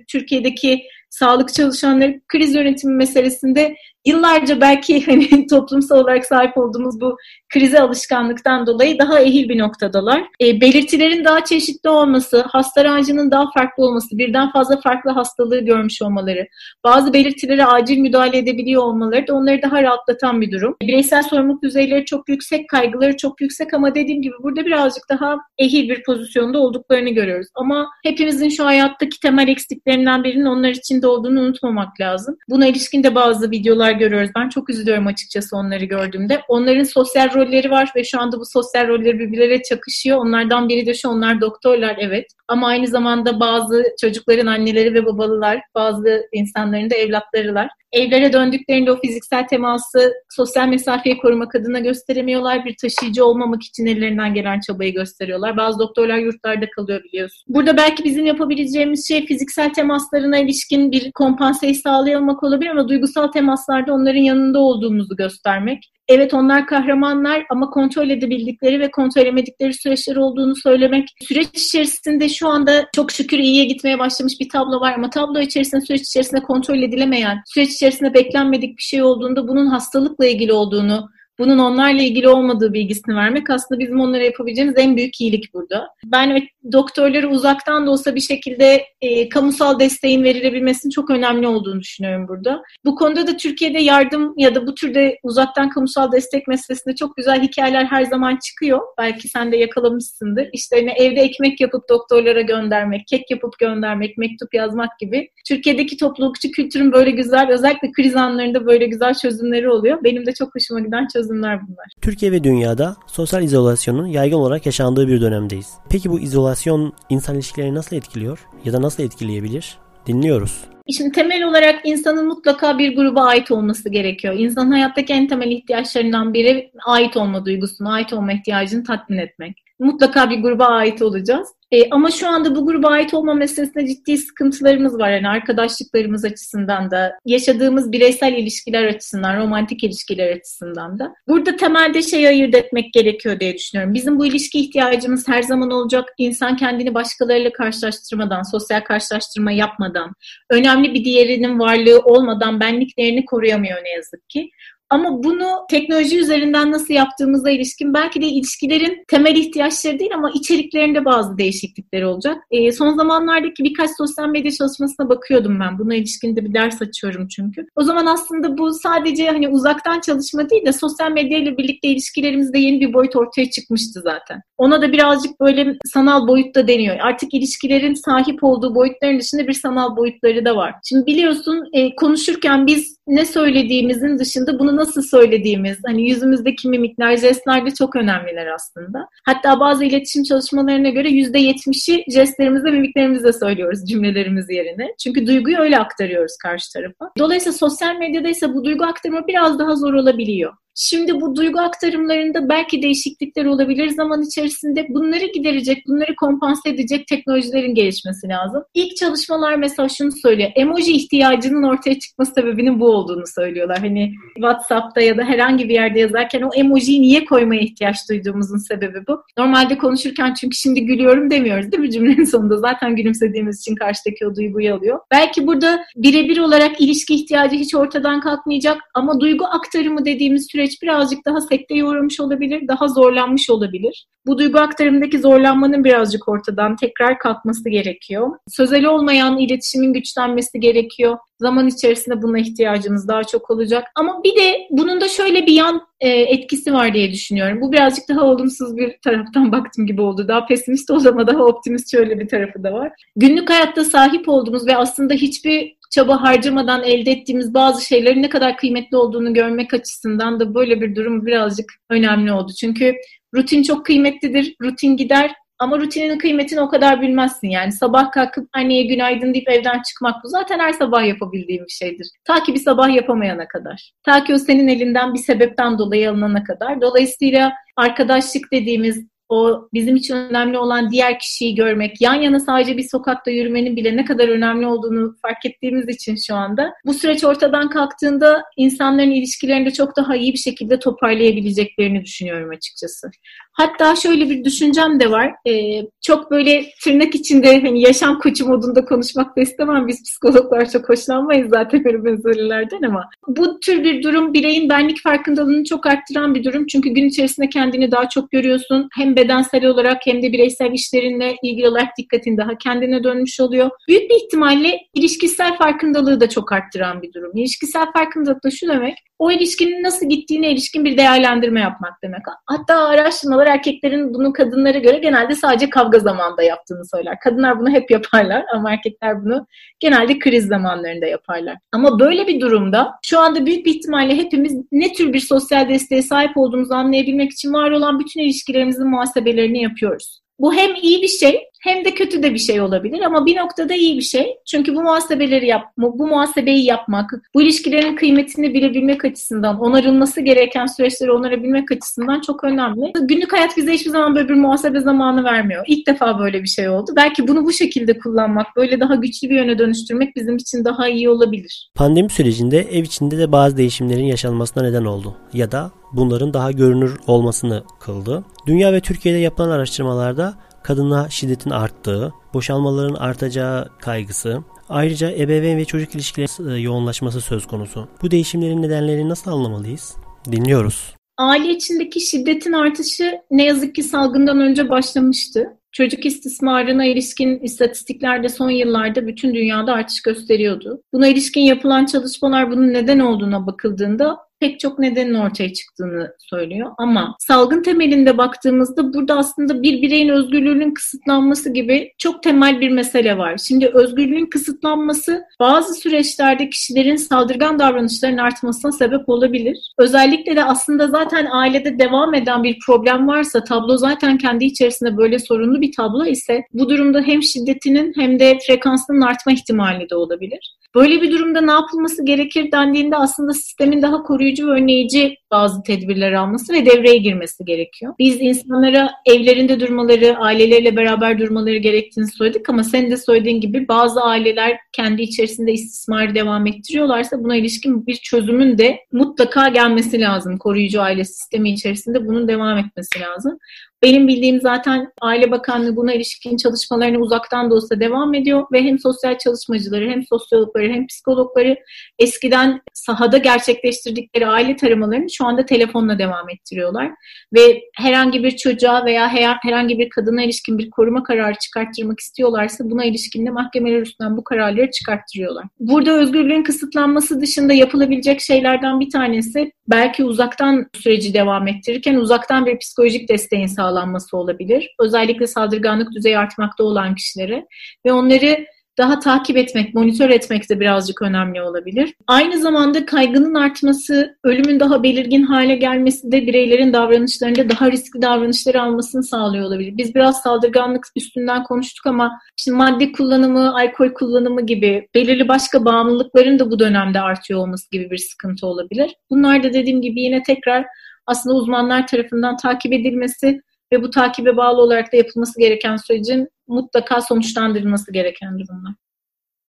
Türkiye'deki 0.08 0.82
sağlık 1.10 1.54
çalışanları 1.54 2.20
kriz 2.28 2.54
yönetimi 2.54 2.94
meselesinde 2.94 3.76
yıllarca 4.06 4.60
belki 4.60 5.06
hani 5.06 5.46
toplumsal 5.46 5.98
olarak 5.98 6.26
sahip 6.26 6.58
olduğumuz 6.58 7.00
bu 7.00 7.16
krize 7.52 7.80
alışkanlıktan 7.80 8.66
dolayı 8.66 8.98
daha 8.98 9.20
ehil 9.20 9.48
bir 9.48 9.58
noktadalar. 9.58 10.22
E, 10.42 10.60
belirtilerin 10.60 11.24
daha 11.24 11.44
çeşitli 11.44 11.90
olması, 11.90 12.44
hasta 12.48 12.84
rancının 12.84 13.30
daha 13.30 13.50
farklı 13.54 13.84
olması, 13.84 14.18
birden 14.18 14.52
fazla 14.52 14.80
farklı 14.80 15.10
hastalığı 15.10 15.60
görmüş 15.60 16.02
olmaları, 16.02 16.46
bazı 16.84 17.12
belirtilere 17.12 17.64
acil 17.64 17.98
müdahale 17.98 18.38
edebiliyor 18.38 18.82
olmaları 18.82 19.26
da 19.26 19.34
onları 19.34 19.62
daha 19.62 19.82
rahatlatan 19.82 20.40
bir 20.40 20.52
durum. 20.52 20.76
Bireysel 20.82 21.22
sorumluluk 21.22 21.62
düzeyleri 21.62 22.04
çok 22.04 22.28
yüksek, 22.28 22.68
kaygıları 22.68 23.16
çok 23.16 23.40
yüksek 23.40 23.74
ama 23.74 23.94
dediğim 23.94 24.22
gibi 24.22 24.34
burada 24.42 24.66
birazcık 24.66 25.02
daha 25.10 25.38
ehil 25.58 25.88
bir 25.88 26.02
pozisyonda 26.02 26.58
olduklarını 26.58 27.10
görüyoruz. 27.10 27.46
Ama 27.54 27.88
hepimizin 28.04 28.48
şu 28.48 28.64
hayattaki 28.64 29.20
temel 29.20 29.48
eksikliklerinden 29.48 30.24
birinin 30.24 30.44
onlar 30.44 30.68
içinde 30.68 31.06
olduğunu 31.06 31.40
unutmamak 31.40 32.00
lazım. 32.00 32.36
Buna 32.48 32.66
ilişkin 32.66 33.02
de 33.02 33.14
bazı 33.14 33.50
videolar 33.50 33.89
görüyoruz. 33.92 34.30
Ben 34.36 34.48
çok 34.48 34.70
üzülüyorum 34.70 35.06
açıkçası 35.06 35.56
onları 35.56 35.84
gördüğümde. 35.84 36.40
Onların 36.48 36.84
sosyal 36.84 37.34
rolleri 37.34 37.70
var 37.70 37.92
ve 37.96 38.04
şu 38.04 38.20
anda 38.20 38.40
bu 38.40 38.44
sosyal 38.46 38.88
rolleri 38.88 39.18
birbirleriyle 39.18 39.62
çakışıyor. 39.62 40.18
Onlardan 40.18 40.68
biri 40.68 40.86
de 40.86 40.94
şu 40.94 41.08
onlar 41.08 41.40
doktorlar 41.40 41.96
evet. 42.00 42.26
Ama 42.48 42.68
aynı 42.68 42.86
zamanda 42.86 43.40
bazı 43.40 43.84
çocukların 44.00 44.46
anneleri 44.46 44.94
ve 44.94 45.06
babalılar, 45.06 45.60
bazı 45.74 46.22
insanların 46.32 46.90
da 46.90 46.94
evlatlarılar. 46.94 47.68
Evlere 47.92 48.32
döndüklerinde 48.32 48.92
o 48.92 49.00
fiziksel 49.00 49.46
teması 49.46 50.12
sosyal 50.28 50.68
mesafeyi 50.68 51.18
korumak 51.18 51.54
adına 51.54 51.78
gösteremiyorlar. 51.78 52.64
Bir 52.64 52.76
taşıyıcı 52.76 53.24
olmamak 53.24 53.62
için 53.62 53.86
ellerinden 53.86 54.34
gelen 54.34 54.60
çabayı 54.60 54.94
gösteriyorlar. 54.94 55.56
Bazı 55.56 55.78
doktorlar 55.78 56.18
yurtlarda 56.18 56.70
kalıyor 56.70 57.04
biliyorsun. 57.04 57.44
Burada 57.48 57.76
belki 57.76 58.04
bizim 58.04 58.26
yapabileceğimiz 58.26 59.08
şey 59.08 59.26
fiziksel 59.26 59.72
temaslarına 59.72 60.38
ilişkin 60.38 60.92
bir 60.92 61.12
kompanseyi 61.12 61.74
sağlayamak 61.74 62.42
olabilir 62.42 62.70
ama 62.70 62.88
duygusal 62.88 63.26
temaslarda 63.26 63.92
onların 63.92 64.20
yanında 64.20 64.58
olduğumuzu 64.58 65.16
göstermek. 65.16 65.90
Evet 66.08 66.34
onlar 66.34 66.66
kahramanlar 66.66 67.46
ama 67.50 67.70
kontrol 67.70 68.10
edebildikleri 68.10 68.80
ve 68.80 68.90
kontrol 68.90 69.22
edemedikleri 69.22 69.74
süreçler 69.74 70.16
olduğunu 70.16 70.56
söylemek. 70.56 71.08
Süreç 71.22 71.48
içerisinde 71.54 72.28
şu 72.28 72.48
anda 72.48 72.86
çok 72.94 73.12
şükür 73.12 73.38
iyiye 73.38 73.64
gitmeye 73.64 73.98
başlamış 73.98 74.40
bir 74.40 74.48
tablo 74.48 74.80
var 74.80 74.94
ama 74.94 75.10
tablo 75.10 75.40
içerisinde 75.40 75.80
süreç 75.80 76.00
içerisinde 76.00 76.42
kontrol 76.42 76.78
edilemeyen, 76.82 77.42
süreç 77.46 77.70
içerisinde 77.70 78.14
beklenmedik 78.14 78.78
bir 78.78 78.82
şey 78.82 79.02
olduğunda 79.02 79.48
bunun 79.48 79.66
hastalıkla 79.66 80.26
ilgili 80.26 80.52
olduğunu 80.52 81.10
bunun 81.40 81.58
onlarla 81.58 82.02
ilgili 82.02 82.28
olmadığı 82.28 82.72
bilgisini 82.72 83.16
vermek 83.16 83.50
aslında 83.50 83.78
bizim 83.78 84.00
onlara 84.00 84.22
yapabileceğimiz 84.22 84.74
en 84.78 84.96
büyük 84.96 85.20
iyilik 85.20 85.54
burada. 85.54 85.88
Ben 86.04 86.48
doktorları 86.72 87.28
uzaktan 87.28 87.86
da 87.86 87.90
olsa 87.90 88.14
bir 88.14 88.20
şekilde 88.20 88.84
e, 89.00 89.28
kamusal 89.28 89.78
desteğin 89.78 90.24
verilebilmesinin 90.24 90.90
çok 90.90 91.10
önemli 91.10 91.46
olduğunu 91.46 91.80
düşünüyorum 91.80 92.28
burada. 92.28 92.62
Bu 92.84 92.94
konuda 92.94 93.26
da 93.26 93.36
Türkiye'de 93.36 93.78
yardım 93.78 94.34
ya 94.36 94.54
da 94.54 94.66
bu 94.66 94.74
türde 94.74 95.18
uzaktan 95.22 95.68
kamusal 95.68 96.12
destek 96.12 96.48
meselesinde 96.48 96.94
çok 96.94 97.16
güzel 97.16 97.42
hikayeler 97.42 97.84
her 97.84 98.04
zaman 98.04 98.38
çıkıyor. 98.46 98.80
Belki 98.98 99.28
sen 99.28 99.52
de 99.52 99.56
yakalamışsındır. 99.56 100.48
İşte 100.52 100.76
hani 100.76 100.90
evde 100.90 101.20
ekmek 101.20 101.60
yapıp 101.60 101.88
doktorlara 101.88 102.40
göndermek, 102.40 103.06
kek 103.06 103.30
yapıp 103.30 103.58
göndermek, 103.58 104.18
mektup 104.18 104.54
yazmak 104.54 104.98
gibi. 104.98 105.28
Türkiye'deki 105.48 105.96
toplulukçu 105.96 106.50
kültürün 106.50 106.92
böyle 106.92 107.10
güzel, 107.10 107.50
özellikle 107.50 107.92
kriz 107.92 108.16
anlarında 108.16 108.66
böyle 108.66 108.86
güzel 108.86 109.14
çözümleri 109.14 109.70
oluyor. 109.70 110.04
Benim 110.04 110.26
de 110.26 110.32
çok 110.34 110.54
hoşuma 110.54 110.80
giden 110.80 111.06
çözümler 111.12 111.29
çözümler 111.30 111.60
bunlar. 111.68 111.86
Türkiye 112.00 112.32
ve 112.32 112.44
dünyada 112.44 112.96
sosyal 113.06 113.42
izolasyonun 113.42 114.06
yaygın 114.06 114.36
olarak 114.36 114.66
yaşandığı 114.66 115.08
bir 115.08 115.20
dönemdeyiz. 115.20 115.74
Peki 115.90 116.10
bu 116.10 116.20
izolasyon 116.20 116.92
insan 117.08 117.34
ilişkilerini 117.34 117.74
nasıl 117.74 117.96
etkiliyor 117.96 118.46
ya 118.64 118.72
da 118.72 118.82
nasıl 118.82 119.02
etkileyebilir? 119.02 119.78
Dinliyoruz. 120.06 120.64
Şimdi 120.96 121.12
temel 121.12 121.44
olarak 121.44 121.80
insanın 121.84 122.26
mutlaka 122.26 122.78
bir 122.78 122.96
gruba 122.96 123.22
ait 123.22 123.50
olması 123.50 123.88
gerekiyor. 123.88 124.34
İnsanın 124.38 124.70
hayattaki 124.70 125.12
en 125.12 125.28
temel 125.28 125.50
ihtiyaçlarından 125.50 126.34
biri 126.34 126.72
ait 126.86 127.16
olma 127.16 127.44
duygusunu, 127.44 127.92
ait 127.92 128.12
olma 128.12 128.32
ihtiyacını 128.32 128.84
tatmin 128.84 129.18
etmek. 129.18 129.69
Mutlaka 129.80 130.30
bir 130.30 130.42
gruba 130.42 130.66
ait 130.66 131.02
olacağız. 131.02 131.48
E, 131.72 131.90
ama 131.90 132.10
şu 132.10 132.28
anda 132.28 132.56
bu 132.56 132.66
gruba 132.66 132.88
ait 132.88 133.14
olma 133.14 133.34
meselesinde 133.34 133.86
ciddi 133.86 134.18
sıkıntılarımız 134.18 134.98
var. 134.98 135.10
Yani 135.10 135.28
arkadaşlıklarımız 135.28 136.24
açısından 136.24 136.90
da, 136.90 137.18
yaşadığımız 137.24 137.92
bireysel 137.92 138.32
ilişkiler 138.32 138.84
açısından, 138.84 139.40
romantik 139.40 139.84
ilişkiler 139.84 140.36
açısından 140.36 140.98
da. 140.98 141.14
Burada 141.28 141.56
temelde 141.56 142.02
şey 142.02 142.28
ayırt 142.28 142.54
etmek 142.54 142.92
gerekiyor 142.92 143.40
diye 143.40 143.54
düşünüyorum. 143.54 143.94
Bizim 143.94 144.18
bu 144.18 144.26
ilişki 144.26 144.60
ihtiyacımız 144.60 145.28
her 145.28 145.42
zaman 145.42 145.70
olacak. 145.70 146.08
İnsan 146.18 146.56
kendini 146.56 146.94
başkalarıyla 146.94 147.52
karşılaştırmadan, 147.52 148.42
sosyal 148.42 148.80
karşılaştırma 148.80 149.52
yapmadan, 149.52 150.12
önemli 150.50 150.94
bir 150.94 151.04
diğerinin 151.04 151.58
varlığı 151.58 151.98
olmadan 151.98 152.60
benliklerini 152.60 153.24
koruyamıyor 153.24 153.84
ne 153.84 153.90
yazık 153.90 154.28
ki. 154.28 154.50
Ama 154.90 155.24
bunu 155.24 155.48
teknoloji 155.70 156.18
üzerinden 156.18 156.72
nasıl 156.72 156.94
yaptığımıza 156.94 157.50
ilişkin 157.50 157.94
belki 157.94 158.22
de 158.22 158.26
ilişkilerin 158.26 159.04
temel 159.08 159.36
ihtiyaçları 159.36 159.98
değil 159.98 160.14
ama 160.14 160.30
içeriklerinde 160.30 161.04
bazı 161.04 161.38
değişiklikler 161.38 162.02
olacak. 162.02 162.36
E, 162.50 162.72
son 162.72 162.96
zamanlardaki 162.96 163.64
birkaç 163.64 163.90
sosyal 163.96 164.28
medya 164.28 164.50
çalışmasına 164.50 165.08
bakıyordum 165.08 165.60
ben. 165.60 165.78
Buna 165.78 165.94
ilişkin 165.94 166.36
de 166.36 166.44
bir 166.44 166.54
ders 166.54 166.82
açıyorum 166.82 167.28
çünkü. 167.28 167.66
O 167.76 167.82
zaman 167.82 168.06
aslında 168.06 168.58
bu 168.58 168.72
sadece 168.72 169.26
hani 169.26 169.48
uzaktan 169.48 170.00
çalışma 170.00 170.50
değil 170.50 170.66
de 170.66 170.72
sosyal 170.72 171.12
medya 171.12 171.38
ile 171.38 171.58
birlikte 171.58 171.88
ilişkilerimizde 171.88 172.58
yeni 172.58 172.80
bir 172.80 172.92
boyut 172.92 173.16
ortaya 173.16 173.50
çıkmıştı 173.50 174.00
zaten. 174.00 174.42
Ona 174.58 174.82
da 174.82 174.92
birazcık 174.92 175.40
böyle 175.40 175.76
sanal 175.84 176.28
boyut 176.28 176.54
da 176.54 176.68
deniyor. 176.68 176.96
Artık 177.00 177.34
ilişkilerin 177.34 177.94
sahip 177.94 178.44
olduğu 178.44 178.74
boyutların 178.74 179.20
dışında 179.20 179.46
bir 179.46 179.52
sanal 179.52 179.96
boyutları 179.96 180.44
da 180.44 180.56
var. 180.56 180.74
Şimdi 180.84 181.06
biliyorsun 181.06 181.64
e, 181.72 181.94
konuşurken 181.94 182.66
biz 182.66 182.96
ne 183.06 183.26
söylediğimizin 183.26 184.18
dışında 184.18 184.58
bunu 184.58 184.79
nasıl 184.80 185.02
söylediğimiz, 185.02 185.78
hani 185.86 186.08
yüzümüzdeki 186.08 186.68
mimikler, 186.68 187.16
jestler 187.16 187.66
de 187.66 187.70
çok 187.70 187.96
önemliler 187.96 188.46
aslında. 188.46 189.08
Hatta 189.26 189.60
bazı 189.60 189.84
iletişim 189.84 190.22
çalışmalarına 190.24 190.88
göre 190.88 191.08
%70'i 191.08 192.04
jestlerimizle, 192.12 192.70
mimiklerimizle 192.70 193.32
söylüyoruz 193.32 193.80
cümlelerimiz 193.88 194.50
yerine. 194.50 194.94
Çünkü 195.02 195.26
duyguyu 195.26 195.58
öyle 195.58 195.78
aktarıyoruz 195.78 196.36
karşı 196.42 196.72
tarafa. 196.72 197.10
Dolayısıyla 197.18 197.58
sosyal 197.58 197.96
medyada 197.96 198.28
ise 198.28 198.54
bu 198.54 198.64
duygu 198.64 198.84
aktarımı 198.84 199.26
biraz 199.28 199.58
daha 199.58 199.76
zor 199.76 199.94
olabiliyor. 199.94 200.52
Şimdi 200.74 201.20
bu 201.20 201.36
duygu 201.36 201.60
aktarımlarında 201.60 202.48
belki 202.48 202.82
değişiklikler 202.82 203.44
olabilir 203.44 203.88
zaman 203.88 204.22
içerisinde. 204.22 204.86
Bunları 204.88 205.26
giderecek, 205.26 205.82
bunları 205.86 206.16
kompanse 206.16 206.70
edecek 206.70 207.06
teknolojilerin 207.06 207.74
gelişmesi 207.74 208.28
lazım. 208.28 208.62
İlk 208.74 208.96
çalışmalar 208.96 209.56
mesela 209.56 209.88
şunu 209.88 210.12
söylüyor. 210.12 210.50
Emoji 210.54 210.92
ihtiyacının 210.92 211.62
ortaya 211.62 211.98
çıkma 211.98 212.24
sebebinin 212.24 212.80
bu 212.80 212.86
olduğunu 212.86 213.24
söylüyorlar. 213.26 213.78
Hani 213.78 214.12
WhatsApp'ta 214.34 215.00
ya 215.00 215.16
da 215.18 215.24
herhangi 215.24 215.68
bir 215.68 215.74
yerde 215.74 215.98
yazarken 215.98 216.42
o 216.42 216.50
emojiyi 216.54 217.02
niye 217.02 217.24
koymaya 217.24 217.60
ihtiyaç 217.60 217.96
duyduğumuzun 218.10 218.58
sebebi 218.58 218.98
bu. 219.08 219.22
Normalde 219.38 219.78
konuşurken 219.78 220.34
çünkü 220.34 220.56
şimdi 220.56 220.86
gülüyorum 220.86 221.30
demiyoruz 221.30 221.72
değil 221.72 221.82
mi 221.82 221.90
cümlenin 221.90 222.24
sonunda? 222.24 222.56
Zaten 222.56 222.96
gülümsediğimiz 222.96 223.60
için 223.60 223.74
karşıdaki 223.74 224.26
o 224.26 224.36
duyguyu 224.36 224.74
alıyor. 224.74 224.98
Belki 225.10 225.46
burada 225.46 225.84
birebir 225.96 226.38
olarak 226.38 226.80
ilişki 226.80 227.14
ihtiyacı 227.14 227.56
hiç 227.56 227.74
ortadan 227.74 228.20
kalkmayacak 228.20 228.78
ama 228.94 229.20
duygu 229.20 229.44
aktarımı 229.44 230.04
dediğimiz 230.04 230.46
süreç 230.50 230.59
süreç 230.60 230.82
birazcık 230.82 231.26
daha 231.26 231.40
sekteye 231.40 231.84
uğramış 231.84 232.20
olabilir, 232.20 232.68
daha 232.68 232.88
zorlanmış 232.88 233.50
olabilir. 233.50 234.06
Bu 234.26 234.38
duygu 234.38 234.58
aktarımındaki 234.58 235.18
zorlanmanın 235.18 235.84
birazcık 235.84 236.28
ortadan 236.28 236.76
tekrar 236.76 237.18
kalkması 237.18 237.70
gerekiyor. 237.70 238.30
Sözel 238.48 238.84
olmayan 238.84 239.38
iletişimin 239.38 239.92
güçlenmesi 239.92 240.60
gerekiyor. 240.60 241.18
Zaman 241.38 241.68
içerisinde 241.68 242.22
buna 242.22 242.38
ihtiyacımız 242.38 243.08
daha 243.08 243.24
çok 243.24 243.50
olacak. 243.50 243.84
Ama 243.94 244.24
bir 244.24 244.36
de 244.36 244.66
bunun 244.70 245.00
da 245.00 245.08
şöyle 245.08 245.46
bir 245.46 245.52
yan 245.52 245.82
e, 246.00 246.08
etkisi 246.08 246.72
var 246.72 246.94
diye 246.94 247.12
düşünüyorum. 247.12 247.60
Bu 247.60 247.72
birazcık 247.72 248.08
daha 248.08 248.24
olumsuz 248.24 248.76
bir 248.76 248.96
taraftan 249.04 249.52
baktım 249.52 249.86
gibi 249.86 250.00
oldu. 250.00 250.28
Daha 250.28 250.46
pesimist 250.46 250.90
oldu 250.90 251.08
ama 251.08 251.26
daha 251.26 251.44
optimist 251.44 251.90
şöyle 251.90 252.20
bir 252.20 252.28
tarafı 252.28 252.64
da 252.64 252.72
var. 252.72 252.92
Günlük 253.16 253.50
hayatta 253.50 253.84
sahip 253.84 254.28
olduğumuz 254.28 254.66
ve 254.66 254.76
aslında 254.76 255.14
hiçbir 255.14 255.79
çaba 255.90 256.22
harcamadan 256.22 256.82
elde 256.82 257.10
ettiğimiz 257.10 257.54
bazı 257.54 257.84
şeylerin 257.86 258.22
ne 258.22 258.28
kadar 258.28 258.56
kıymetli 258.56 258.96
olduğunu 258.96 259.34
görmek 259.34 259.74
açısından 259.74 260.40
da 260.40 260.54
böyle 260.54 260.80
bir 260.80 260.96
durum 260.96 261.26
birazcık 261.26 261.72
önemli 261.90 262.32
oldu. 262.32 262.52
Çünkü 262.60 262.94
rutin 263.34 263.62
çok 263.62 263.86
kıymetlidir. 263.86 264.54
Rutin 264.62 264.96
gider 264.96 265.30
ama 265.58 265.78
rutinin 265.78 266.18
kıymetini 266.18 266.60
o 266.60 266.68
kadar 266.68 267.02
bilmezsin 267.02 267.48
yani. 267.48 267.72
Sabah 267.72 268.10
kalkıp 268.10 268.48
anneye 268.52 268.82
günaydın 268.82 269.34
deyip 269.34 269.48
evden 269.48 269.82
çıkmak 269.82 270.24
bu 270.24 270.28
zaten 270.28 270.58
her 270.58 270.72
sabah 270.72 271.06
yapabildiğim 271.06 271.64
bir 271.64 271.72
şeydir. 271.72 272.08
Ta 272.24 272.42
ki 272.42 272.54
bir 272.54 272.60
sabah 272.60 272.94
yapamayana 272.94 273.48
kadar. 273.48 273.92
Ta 274.02 274.24
ki 274.24 274.34
o 274.34 274.38
senin 274.38 274.68
elinden 274.68 275.14
bir 275.14 275.18
sebepten 275.18 275.78
dolayı 275.78 276.10
alınana 276.10 276.44
kadar. 276.44 276.80
Dolayısıyla 276.80 277.52
arkadaşlık 277.76 278.52
dediğimiz 278.52 279.06
o 279.30 279.68
bizim 279.74 279.96
için 279.96 280.14
önemli 280.14 280.58
olan 280.58 280.90
diğer 280.90 281.18
kişiyi 281.18 281.54
görmek, 281.54 282.00
yan 282.00 282.14
yana 282.14 282.40
sadece 282.40 282.76
bir 282.76 282.88
sokakta 282.88 283.30
yürümenin 283.30 283.76
bile 283.76 283.96
ne 283.96 284.04
kadar 284.04 284.28
önemli 284.28 284.66
olduğunu 284.66 285.16
fark 285.22 285.46
ettiğimiz 285.46 285.88
için 285.88 286.16
şu 286.26 286.34
anda 286.34 286.72
bu 286.86 286.94
süreç 286.94 287.24
ortadan 287.24 287.70
kalktığında 287.70 288.42
insanların 288.56 289.10
ilişkilerini 289.10 289.72
çok 289.72 289.96
daha 289.96 290.16
iyi 290.16 290.32
bir 290.32 290.38
şekilde 290.38 290.78
toparlayabileceklerini 290.78 292.04
düşünüyorum 292.04 292.50
açıkçası. 292.50 293.10
Hatta 293.52 293.96
şöyle 293.96 294.30
bir 294.30 294.44
düşüncem 294.44 295.00
de 295.00 295.10
var. 295.10 295.32
Ee, 295.48 295.82
çok 296.02 296.30
böyle 296.30 296.64
tırnak 296.84 297.14
içinde 297.14 297.60
hani 297.60 297.82
yaşam 297.82 298.18
koçu 298.18 298.46
modunda 298.46 298.84
konuşmak 298.84 299.36
da 299.36 299.40
istemem. 299.40 299.88
Biz 299.88 300.02
psikologlar 300.02 300.70
çok 300.70 300.88
hoşlanmayız 300.88 301.48
zaten 301.50 301.84
böyle 301.84 301.96
meselelerden 301.96 302.82
ama 302.82 303.04
bu 303.28 303.60
tür 303.60 303.84
bir 303.84 304.02
durum 304.02 304.34
bireyin 304.34 304.68
benlik 304.68 305.02
farkındalığını 305.02 305.64
çok 305.64 305.86
arttıran 305.86 306.34
bir 306.34 306.44
durum. 306.44 306.66
Çünkü 306.66 306.90
gün 306.90 307.08
içerisinde 307.08 307.48
kendini 307.48 307.90
daha 307.92 308.08
çok 308.08 308.30
görüyorsun. 308.30 308.88
Hem 308.96 309.16
bedensel 309.20 309.64
olarak 309.64 310.06
hem 310.06 310.22
de 310.22 310.32
bireysel 310.32 310.72
işlerinle 310.72 311.36
ilgili 311.42 311.68
olarak 311.68 311.88
dikkatin 311.98 312.36
daha 312.36 312.58
kendine 312.58 313.04
dönmüş 313.04 313.40
oluyor. 313.40 313.70
Büyük 313.88 314.10
bir 314.10 314.14
ihtimalle 314.14 314.78
ilişkisel 314.94 315.56
farkındalığı 315.56 316.20
da 316.20 316.28
çok 316.28 316.52
arttıran 316.52 317.02
bir 317.02 317.12
durum. 317.12 317.36
İlişkisel 317.36 317.92
farkındalık 317.92 318.44
da 318.44 318.50
şu 318.50 318.68
demek, 318.68 318.94
o 319.18 319.32
ilişkinin 319.32 319.82
nasıl 319.82 320.08
gittiğine 320.08 320.50
ilişkin 320.50 320.84
bir 320.84 320.96
değerlendirme 320.96 321.60
yapmak 321.60 321.92
demek. 322.02 322.20
Hatta 322.46 322.88
araştırmalar 322.88 323.46
erkeklerin 323.46 324.14
bunu 324.14 324.32
kadınlara 324.32 324.78
göre 324.78 324.98
genelde 324.98 325.34
sadece 325.34 325.70
kavga 325.70 325.98
zamanında 325.98 326.42
yaptığını 326.42 326.84
söyler. 326.94 327.18
Kadınlar 327.24 327.60
bunu 327.60 327.70
hep 327.70 327.90
yaparlar 327.90 328.44
ama 328.54 328.72
erkekler 328.72 329.24
bunu 329.24 329.46
genelde 329.80 330.18
kriz 330.18 330.46
zamanlarında 330.46 331.06
yaparlar. 331.06 331.56
Ama 331.72 332.00
böyle 332.00 332.26
bir 332.26 332.40
durumda 332.40 332.92
şu 333.02 333.18
anda 333.18 333.46
büyük 333.46 333.66
bir 333.66 333.74
ihtimalle 333.74 334.16
hepimiz 334.16 334.56
ne 334.72 334.92
tür 334.92 335.12
bir 335.12 335.20
sosyal 335.20 335.68
desteğe 335.68 336.02
sahip 336.02 336.36
olduğumuzu 336.36 336.74
anlayabilmek 336.74 337.32
için 337.32 337.52
var 337.52 337.70
olan 337.70 337.98
bütün 338.00 338.20
ilişkilerimizin 338.20 338.92
muhasebelerini 339.10 339.62
yapıyoruz. 339.62 340.20
Bu 340.38 340.54
hem 340.54 340.74
iyi 340.82 341.02
bir 341.02 341.08
şey 341.08 341.49
hem 341.60 341.84
de 341.84 341.94
kötü 341.94 342.22
de 342.22 342.34
bir 342.34 342.38
şey 342.38 342.60
olabilir 342.60 343.00
ama 343.00 343.26
bir 343.26 343.36
noktada 343.36 343.74
iyi 343.74 343.96
bir 343.96 344.02
şey. 344.02 344.36
Çünkü 344.46 344.74
bu 344.74 344.82
muhasebeleri 344.82 345.46
yap, 345.46 345.62
bu 345.78 346.06
muhasebeyi 346.06 346.64
yapmak, 346.64 347.10
bu 347.34 347.42
ilişkilerin 347.42 347.96
kıymetini 347.96 348.54
bilebilmek 348.54 349.04
açısından, 349.04 349.60
onarılması 349.60 350.20
gereken 350.20 350.66
süreçleri 350.66 351.12
onarabilmek 351.12 351.72
açısından 351.72 352.20
çok 352.20 352.44
önemli. 352.44 352.92
Günlük 353.02 353.32
hayat 353.32 353.56
bize 353.56 353.72
hiçbir 353.72 353.90
zaman 353.90 354.14
böyle 354.14 354.28
bir 354.28 354.34
muhasebe 354.34 354.80
zamanı 354.80 355.24
vermiyor. 355.24 355.64
İlk 355.68 355.86
defa 355.86 356.18
böyle 356.18 356.42
bir 356.42 356.48
şey 356.48 356.68
oldu. 356.68 356.90
Belki 356.96 357.28
bunu 357.28 357.44
bu 357.44 357.52
şekilde 357.52 357.98
kullanmak, 357.98 358.46
böyle 358.56 358.80
daha 358.80 358.94
güçlü 358.94 359.30
bir 359.30 359.36
yöne 359.36 359.58
dönüştürmek 359.58 360.16
bizim 360.16 360.36
için 360.36 360.64
daha 360.64 360.88
iyi 360.88 361.10
olabilir. 361.10 361.70
Pandemi 361.74 362.10
sürecinde 362.10 362.58
ev 362.58 362.82
içinde 362.82 363.18
de 363.18 363.32
bazı 363.32 363.56
değişimlerin 363.56 364.04
yaşanmasına 364.04 364.62
neden 364.62 364.84
oldu 364.84 365.16
ya 365.32 365.52
da 365.52 365.70
bunların 365.92 366.34
daha 366.34 366.52
görünür 366.52 367.00
olmasını 367.06 367.62
kıldı. 367.80 368.24
Dünya 368.46 368.72
ve 368.72 368.80
Türkiye'de 368.80 369.18
yapılan 369.18 369.50
araştırmalarda 369.50 370.34
kadına 370.62 371.08
şiddetin 371.10 371.50
arttığı, 371.50 372.12
boşalmaların 372.34 372.94
artacağı 372.94 373.68
kaygısı, 373.80 374.42
ayrıca 374.68 375.10
ebeveyn 375.10 375.58
ve 375.58 375.64
çocuk 375.64 375.94
ilişkileri 375.94 376.54
e, 376.54 376.60
yoğunlaşması 376.60 377.20
söz 377.20 377.46
konusu. 377.46 377.88
Bu 378.02 378.10
değişimlerin 378.10 378.62
nedenlerini 378.62 379.08
nasıl 379.08 379.30
anlamalıyız? 379.30 379.96
Dinliyoruz. 380.32 380.94
Aile 381.18 381.50
içindeki 381.50 382.00
şiddetin 382.00 382.52
artışı 382.52 383.20
ne 383.30 383.44
yazık 383.44 383.74
ki 383.74 383.82
salgından 383.82 384.40
önce 384.40 384.68
başlamıştı. 384.68 385.46
Çocuk 385.72 386.06
istismarına 386.06 386.84
ilişkin 386.84 387.38
istatistiklerde 387.38 388.28
son 388.28 388.50
yıllarda 388.50 389.06
bütün 389.06 389.34
dünyada 389.34 389.72
artış 389.72 390.02
gösteriyordu. 390.02 390.82
Buna 390.92 391.08
ilişkin 391.08 391.40
yapılan 391.40 391.86
çalışmalar 391.86 392.50
bunun 392.50 392.72
neden 392.72 392.98
olduğuna 392.98 393.46
bakıldığında 393.46 394.18
pek 394.40 394.60
çok 394.60 394.78
nedenin 394.78 395.14
ortaya 395.14 395.52
çıktığını 395.52 396.14
söylüyor. 396.18 396.70
Ama 396.78 397.16
salgın 397.18 397.62
temelinde 397.62 398.18
baktığımızda 398.18 398.92
burada 398.94 399.18
aslında 399.18 399.62
bir 399.62 399.82
bireyin 399.82 400.08
özgürlüğünün 400.08 400.74
kısıtlanması 400.74 401.52
gibi 401.52 401.92
çok 401.98 402.22
temel 402.22 402.60
bir 402.60 402.70
mesele 402.70 403.18
var. 403.18 403.36
Şimdi 403.48 403.70
özgürlüğün 403.74 404.26
kısıtlanması 404.26 405.22
bazı 405.40 405.74
süreçlerde 405.74 406.50
kişilerin 406.50 406.96
saldırgan 406.96 407.58
davranışların 407.58 408.16
artmasına 408.16 408.72
sebep 408.72 409.08
olabilir. 409.08 409.72
Özellikle 409.78 410.36
de 410.36 410.44
aslında 410.44 410.88
zaten 410.88 411.26
ailede 411.32 411.78
devam 411.78 412.14
eden 412.14 412.44
bir 412.44 412.58
problem 412.66 413.08
varsa 413.08 413.44
tablo 413.44 413.76
zaten 413.76 414.18
kendi 414.18 414.44
içerisinde 414.44 414.96
böyle 414.96 415.18
sorunlu 415.18 415.60
bir 415.60 415.72
tablo 415.72 416.06
ise 416.06 416.42
bu 416.52 416.68
durumda 416.68 417.00
hem 417.00 417.22
şiddetinin 417.22 417.92
hem 417.96 418.18
de 418.18 418.38
frekansının 418.46 419.00
artma 419.00 419.32
ihtimali 419.32 419.90
de 419.90 419.96
olabilir. 419.96 420.59
Böyle 420.74 421.02
bir 421.02 421.12
durumda 421.12 421.40
ne 421.40 421.52
yapılması 421.52 422.04
gerekir 422.04 422.52
dendiğinde 422.52 422.96
aslında 422.96 423.32
sistemin 423.32 423.82
daha 423.82 424.02
koruyucu 424.02 424.46
ve 424.46 424.50
önleyici 424.50 425.16
bazı 425.30 425.62
tedbirler 425.62 426.12
alması 426.12 426.52
ve 426.52 426.66
devreye 426.66 426.96
girmesi 426.96 427.44
gerekiyor. 427.44 427.94
Biz 427.98 428.20
insanlara 428.20 428.90
evlerinde 429.06 429.60
durmaları, 429.60 430.16
aileleriyle 430.18 430.76
beraber 430.76 431.18
durmaları 431.18 431.56
gerektiğini 431.56 432.06
söyledik 432.06 432.48
ama 432.48 432.64
sen 432.64 432.90
de 432.90 432.96
söylediğin 432.96 433.40
gibi 433.40 433.68
bazı 433.68 434.00
aileler 434.00 434.58
kendi 434.72 435.02
içerisinde 435.02 435.52
istismarı 435.52 436.14
devam 436.14 436.46
ettiriyorlarsa 436.46 437.24
buna 437.24 437.36
ilişkin 437.36 437.86
bir 437.86 437.94
çözümün 437.94 438.58
de 438.58 438.80
mutlaka 438.92 439.48
gelmesi 439.48 440.00
lazım. 440.00 440.38
Koruyucu 440.38 440.82
aile 440.82 441.04
sistemi 441.04 441.52
içerisinde 441.52 442.06
bunun 442.06 442.28
devam 442.28 442.58
etmesi 442.58 443.00
lazım. 443.00 443.38
Benim 443.82 444.08
bildiğim 444.08 444.40
zaten 444.40 444.92
Aile 445.00 445.30
Bakanlığı 445.30 445.76
buna 445.76 445.92
ilişkin 445.92 446.36
çalışmalarını 446.36 446.98
uzaktan 446.98 447.50
da 447.50 447.54
olsa 447.54 447.80
devam 447.80 448.14
ediyor 448.14 448.44
ve 448.52 448.62
hem 448.62 448.78
sosyal 448.78 449.18
çalışmacıları 449.18 449.90
hem 449.90 450.02
sosyologları 450.06 450.72
hem 450.72 450.86
psikologları 450.86 451.56
eskiden 451.98 452.60
sahada 452.72 453.18
gerçekleştirdikleri 453.18 454.26
aile 454.26 454.56
taramalarını 454.56 455.10
şu 455.10 455.26
anda 455.26 455.46
telefonla 455.46 455.98
devam 455.98 456.28
ettiriyorlar. 456.28 456.90
Ve 457.34 457.62
herhangi 457.76 458.24
bir 458.24 458.36
çocuğa 458.36 458.84
veya 458.84 459.08
herhangi 459.42 459.78
bir 459.78 459.88
kadına 459.88 460.22
ilişkin 460.22 460.58
bir 460.58 460.70
koruma 460.70 461.02
kararı 461.02 461.34
çıkarttırmak 461.34 462.00
istiyorlarsa 462.00 462.70
buna 462.70 462.84
ilişkin 462.84 463.26
de 463.26 463.30
mahkemeler 463.30 463.82
üstünden 463.82 464.16
bu 464.16 464.24
kararları 464.24 464.70
çıkarttırıyorlar. 464.70 465.44
Burada 465.60 465.92
özgürlüğün 465.92 466.42
kısıtlanması 466.42 467.20
dışında 467.20 467.52
yapılabilecek 467.52 468.20
şeylerden 468.20 468.80
bir 468.80 468.90
tanesi 468.90 469.52
belki 469.70 470.04
uzaktan 470.04 470.66
süreci 470.74 471.14
devam 471.14 471.48
ettirirken 471.48 471.94
uzaktan 471.94 472.46
bir 472.46 472.58
psikolojik 472.58 473.08
desteğin 473.08 473.46
sağlanması 473.46 474.16
olabilir. 474.16 474.74
Özellikle 474.80 475.26
saldırganlık 475.26 475.92
düzeyi 475.92 476.18
artmakta 476.18 476.64
olan 476.64 476.94
kişilere 476.94 477.46
ve 477.86 477.92
onları 477.92 478.46
daha 478.80 478.98
takip 478.98 479.36
etmek, 479.36 479.74
monitör 479.74 480.10
etmek 480.10 480.50
de 480.50 480.60
birazcık 480.60 481.02
önemli 481.02 481.42
olabilir. 481.42 481.94
Aynı 482.06 482.38
zamanda 482.38 482.86
kaygının 482.86 483.34
artması, 483.34 484.16
ölümün 484.24 484.60
daha 484.60 484.82
belirgin 484.82 485.22
hale 485.22 485.56
gelmesi 485.56 486.12
de 486.12 486.26
bireylerin 486.26 486.72
davranışlarında 486.72 487.48
daha 487.48 487.70
riskli 487.70 488.02
davranışlar 488.02 488.54
almasını 488.54 489.02
sağlıyor 489.02 489.44
olabilir. 489.44 489.76
Biz 489.76 489.94
biraz 489.94 490.22
saldırganlık 490.22 490.86
üstünden 490.96 491.44
konuştuk 491.44 491.86
ama 491.86 492.20
şimdi 492.36 492.56
madde 492.56 492.92
kullanımı, 492.92 493.54
alkol 493.54 493.92
kullanımı 493.92 494.46
gibi 494.46 494.88
belirli 494.94 495.28
başka 495.28 495.64
bağımlılıkların 495.64 496.38
da 496.38 496.50
bu 496.50 496.58
dönemde 496.58 497.00
artıyor 497.00 497.40
olması 497.40 497.70
gibi 497.70 497.90
bir 497.90 497.98
sıkıntı 497.98 498.46
olabilir. 498.46 498.94
Bunlar 499.10 499.42
da 499.42 499.52
dediğim 499.52 499.82
gibi 499.82 500.00
yine 500.00 500.22
tekrar 500.22 500.66
aslında 501.06 501.36
uzmanlar 501.36 501.86
tarafından 501.86 502.36
takip 502.36 502.72
edilmesi 502.72 503.40
ve 503.72 503.82
bu 503.82 503.90
takibe 503.90 504.36
bağlı 504.36 504.62
olarak 504.62 504.92
da 504.92 504.96
yapılması 504.96 505.40
gereken 505.40 505.76
sürecin 505.76 506.28
mutlaka 506.48 507.00
sonuçlandırılması 507.00 507.92
gereken 507.92 508.38
durumlar. 508.38 508.74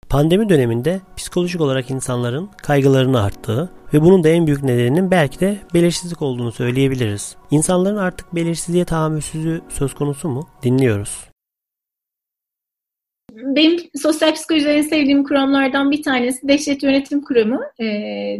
Pandemi 0.10 0.50
döneminde 0.50 1.02
psikolojik 1.18 1.62
olarak 1.62 1.92
insanların 1.92 2.50
kaygılarını 2.64 3.24
arttığı 3.24 3.70
ve 3.94 4.02
bunun 4.02 4.24
da 4.24 4.30
en 4.30 4.48
büyük 4.48 4.64
nedeninin 4.64 5.12
belki 5.12 5.40
de 5.40 5.58
belirsizlik 5.74 6.22
olduğunu 6.22 6.52
söyleyebiliriz. 6.52 7.36
İnsanların 7.52 7.98
artık 7.98 8.36
belirsizliğe 8.36 8.86
tahammülsüzlüğü 8.86 9.62
söz 9.70 9.94
konusu 9.94 10.30
mu? 10.30 10.48
Dinliyoruz. 10.64 11.31
Benim 13.32 13.80
sosyal 14.02 14.34
psikolojide 14.34 14.74
en 14.74 14.82
sevdiğim 14.82 15.24
kuramlardan 15.24 15.92
bir 15.92 16.04
tanesi 16.04 16.48
Dehşet 16.48 16.84
Yönetim 16.84 17.22
Kuramı. 17.22 17.62
Ee, 17.80 17.86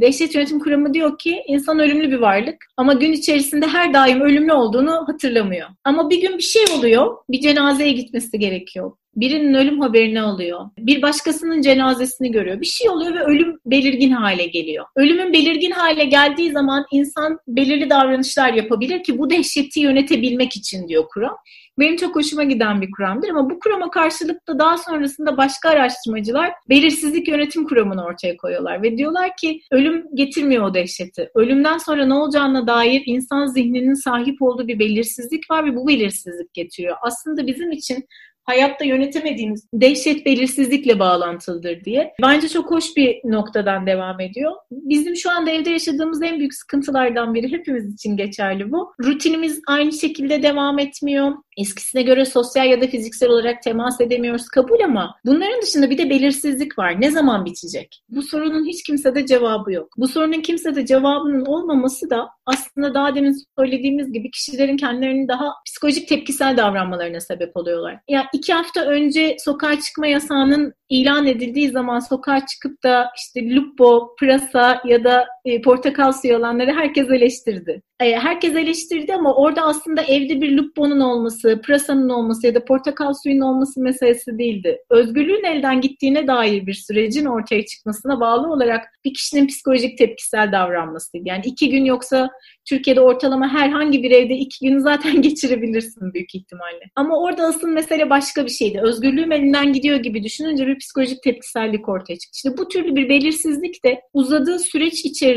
Dehşet 0.02 0.36
Yönetim 0.36 0.60
Kuramı 0.60 0.94
diyor 0.94 1.18
ki 1.18 1.44
insan 1.48 1.80
ölümlü 1.80 2.12
bir 2.12 2.18
varlık 2.18 2.56
ama 2.78 2.94
gün 2.94 3.12
içerisinde 3.12 3.68
her 3.68 3.94
daim 3.94 4.22
ölümlü 4.22 4.54
olduğunu 4.54 4.92
hatırlamıyor. 5.08 5.68
Ama 5.84 6.10
bir 6.10 6.22
gün 6.22 6.38
bir 6.38 6.44
şey 6.44 6.64
oluyor, 6.78 7.18
bir 7.30 7.42
cenazeye 7.42 7.92
gitmesi 7.92 8.40
gerekiyor. 8.40 8.92
Birinin 9.16 9.54
ölüm 9.54 9.82
haberini 9.82 10.22
alıyor. 10.22 10.60
Bir 10.78 11.02
başkasının 11.02 11.62
cenazesini 11.62 12.32
görüyor. 12.32 12.62
Bir 12.62 12.66
şey 12.66 12.90
oluyor 12.90 13.14
ve 13.14 13.24
ölüm 13.24 13.60
belirgin 13.66 14.12
hale 14.12 14.46
geliyor. 14.46 14.86
Ölümün 14.96 15.34
belirgin 15.34 15.72
hale 15.72 16.06
geldiği 16.06 16.52
zaman 16.52 16.86
insan 16.92 17.40
belirli 17.48 17.90
davranışlar 17.90 18.54
yapabilir 18.54 19.04
ki 19.04 19.18
bu 19.18 19.30
dehşeti 19.30 19.80
yönetebilmek 19.80 20.56
için 20.56 20.88
diyor 20.88 21.06
kuram. 21.14 21.38
Benim 21.80 21.96
çok 21.96 22.16
hoşuma 22.16 22.44
giden 22.44 22.82
bir 22.82 22.92
kuramdır 22.92 23.30
ama 23.30 23.50
bu 23.50 23.60
kurama 23.60 23.90
karşılık 23.90 24.48
da 24.48 24.60
daha 24.60 24.78
sonrasında 24.78 25.38
başka 25.38 25.70
araştırmacılar 25.70 26.52
belirsizlik 26.70 27.28
yönetim 27.28 27.68
kuramını 27.68 28.06
ortaya 28.06 28.38
koyuyorlar 28.38 28.84
ve 28.84 28.98
diyorlar 28.98 29.30
ki 29.42 29.62
ölüm 29.72 30.06
getirmiyor 30.14 30.64
o 30.64 30.74
dehşeti. 30.74 31.30
Ölümden 31.36 31.78
sonra 31.78 32.06
ne 32.06 32.14
olacağına 32.14 32.68
dair 32.68 33.04
insan 33.06 33.46
zihninin 33.46 33.94
sahip 33.94 34.42
olduğu 34.42 34.68
bir 34.68 34.80
belirsizlik 34.80 35.52
var 35.52 35.66
ve 35.66 35.76
bu 35.76 35.88
belirsizlik 35.88 36.54
getiriyor. 36.54 36.98
Aslında 37.02 37.48
bizim 37.48 37.72
için 37.72 38.06
hayatta 38.44 38.86
yönetemediğimiz 38.86 39.68
dehşet 39.74 40.26
belirsizlikle 40.26 41.00
bağlantılıdır 41.00 41.84
diye. 41.84 42.14
Bence 42.22 42.50
çok 42.50 42.72
hoş 42.72 42.98
bir 42.98 43.22
noktadan 43.24 43.88
devam 43.88 44.20
ediyor. 44.20 44.52
Bizim 44.72 45.16
şu 45.16 45.32
anda 45.32 45.52
evde 45.52 45.70
yaşadığımız 45.70 46.22
en 46.22 46.40
büyük 46.40 46.54
sıkıntılardan 46.54 47.34
biri 47.34 47.52
hepimiz 47.52 47.94
için 47.94 48.18
geçerli 48.18 48.72
bu. 48.72 48.94
Rutinimiz 49.04 49.62
aynı 49.68 49.92
şekilde 49.92 50.44
devam 50.44 50.80
etmiyor. 50.80 51.32
Eskisine 51.58 52.02
göre 52.02 52.26
sosyal 52.26 52.68
ya 52.68 52.82
da 52.82 52.88
fiziksel 52.88 53.30
olarak 53.30 53.64
temas 53.64 54.02
edemiyoruz 54.02 54.48
kabul 54.48 54.80
ama 54.80 55.16
bunların 55.26 55.62
dışında 55.62 55.90
bir 55.90 55.98
de 55.98 56.10
belirsizlik 56.10 56.80
var. 56.80 57.02
Ne 57.02 57.12
zaman 57.12 57.46
bitecek? 57.46 58.04
Bu 58.10 58.22
sorunun 58.22 58.66
hiç 58.66 58.84
kimsede 58.84 59.26
cevabı 59.26 59.72
yok. 59.72 59.88
Bu 59.98 60.08
sorunun 60.08 60.42
kimsede 60.42 60.86
cevabının 60.86 61.46
olmaması 61.46 62.10
da 62.10 62.30
aslında 62.46 62.94
daha 62.94 63.16
demin 63.16 63.36
söylediğimiz 63.60 64.12
gibi 64.12 64.32
kişilerin 64.32 64.78
kendilerini 64.78 65.28
daha 65.28 65.54
psikolojik 65.66 66.08
tepkisel 66.08 66.58
davranmalarına 66.58 67.20
sebep 67.20 67.58
oluyorlar. 67.58 68.00
Ya 68.10 68.26
iki 68.34 68.54
hafta 68.54 68.86
önce 68.86 69.36
sokağa 69.40 69.80
çıkma 69.80 70.08
yasağının 70.08 70.74
ilan 70.90 71.28
edildiği 71.28 71.70
zaman 71.70 72.00
sokağa 72.00 72.46
çıkıp 72.46 72.84
da 72.84 73.12
işte 73.18 73.56
lupo, 73.56 74.16
pırasa 74.20 74.82
ya 74.86 75.04
da 75.04 75.28
e, 75.46 75.62
portakal 75.62 76.12
suyu 76.12 76.38
alanları 76.38 76.72
herkes 76.72 77.10
eleştirdi. 77.10 77.82
E, 78.02 78.16
herkes 78.16 78.56
eleştirdi 78.56 79.14
ama 79.14 79.36
orada 79.36 79.62
aslında 79.62 80.02
evde 80.02 80.42
bir 80.42 80.58
luponun 80.58 81.00
olması, 81.00 81.62
pırasanın 81.66 82.10
olması 82.10 82.48
ya 82.48 82.56
da 82.56 82.66
portakal 82.66 83.14
suyunun 83.24 83.46
olması 83.46 83.82
meselesi 83.82 84.38
değildi. 84.38 84.78
Özgürlüğün 84.90 85.44
elden 85.44 85.82
gittiğine 85.82 86.28
dair 86.28 86.68
bir 86.68 86.74
sürecin 86.74 87.26
ortaya 87.26 87.66
çıkmasına 87.66 88.20
bağlı 88.20 88.52
olarak 88.54 88.84
bir 89.06 89.14
kişinin 89.14 89.48
psikolojik 89.48 89.98
tepkisel 89.98 90.52
davranmasıydı. 90.52 91.28
Yani 91.28 91.42
iki 91.46 91.70
gün 91.70 91.86
yoksa 91.86 92.30
Türkiye'de 92.70 93.02
ortalama 93.02 93.54
herhangi 93.54 94.04
bir 94.04 94.12
evde 94.12 94.34
iki 94.34 94.68
gün 94.68 94.80
zaten 94.80 95.22
geçirebilirsin 95.22 96.14
büyük 96.14 96.36
ihtimalle. 96.36 96.84
Ama 96.96 97.20
orada 97.20 97.44
asıl 97.44 97.68
mesele 97.68 98.10
başka 98.10 98.46
bir 98.46 98.52
şeydi. 98.52 98.80
Özgürlüğüm 98.84 99.32
elinden 99.32 99.74
gidiyor 99.74 99.98
gibi 99.98 100.24
düşününce 100.24 100.68
bir 100.68 100.78
psikolojik 100.78 101.24
tepkisellik 101.24 101.90
ortaya 101.90 102.18
çıktı. 102.18 102.36
İşte 102.36 102.58
bu 102.58 102.68
türlü 102.68 102.96
bir 102.96 103.10
belirsizlik 103.10 103.86
de 103.86 104.02
uzadığı 104.14 104.60
süreç 104.60 105.06
içerisinde 105.06 105.31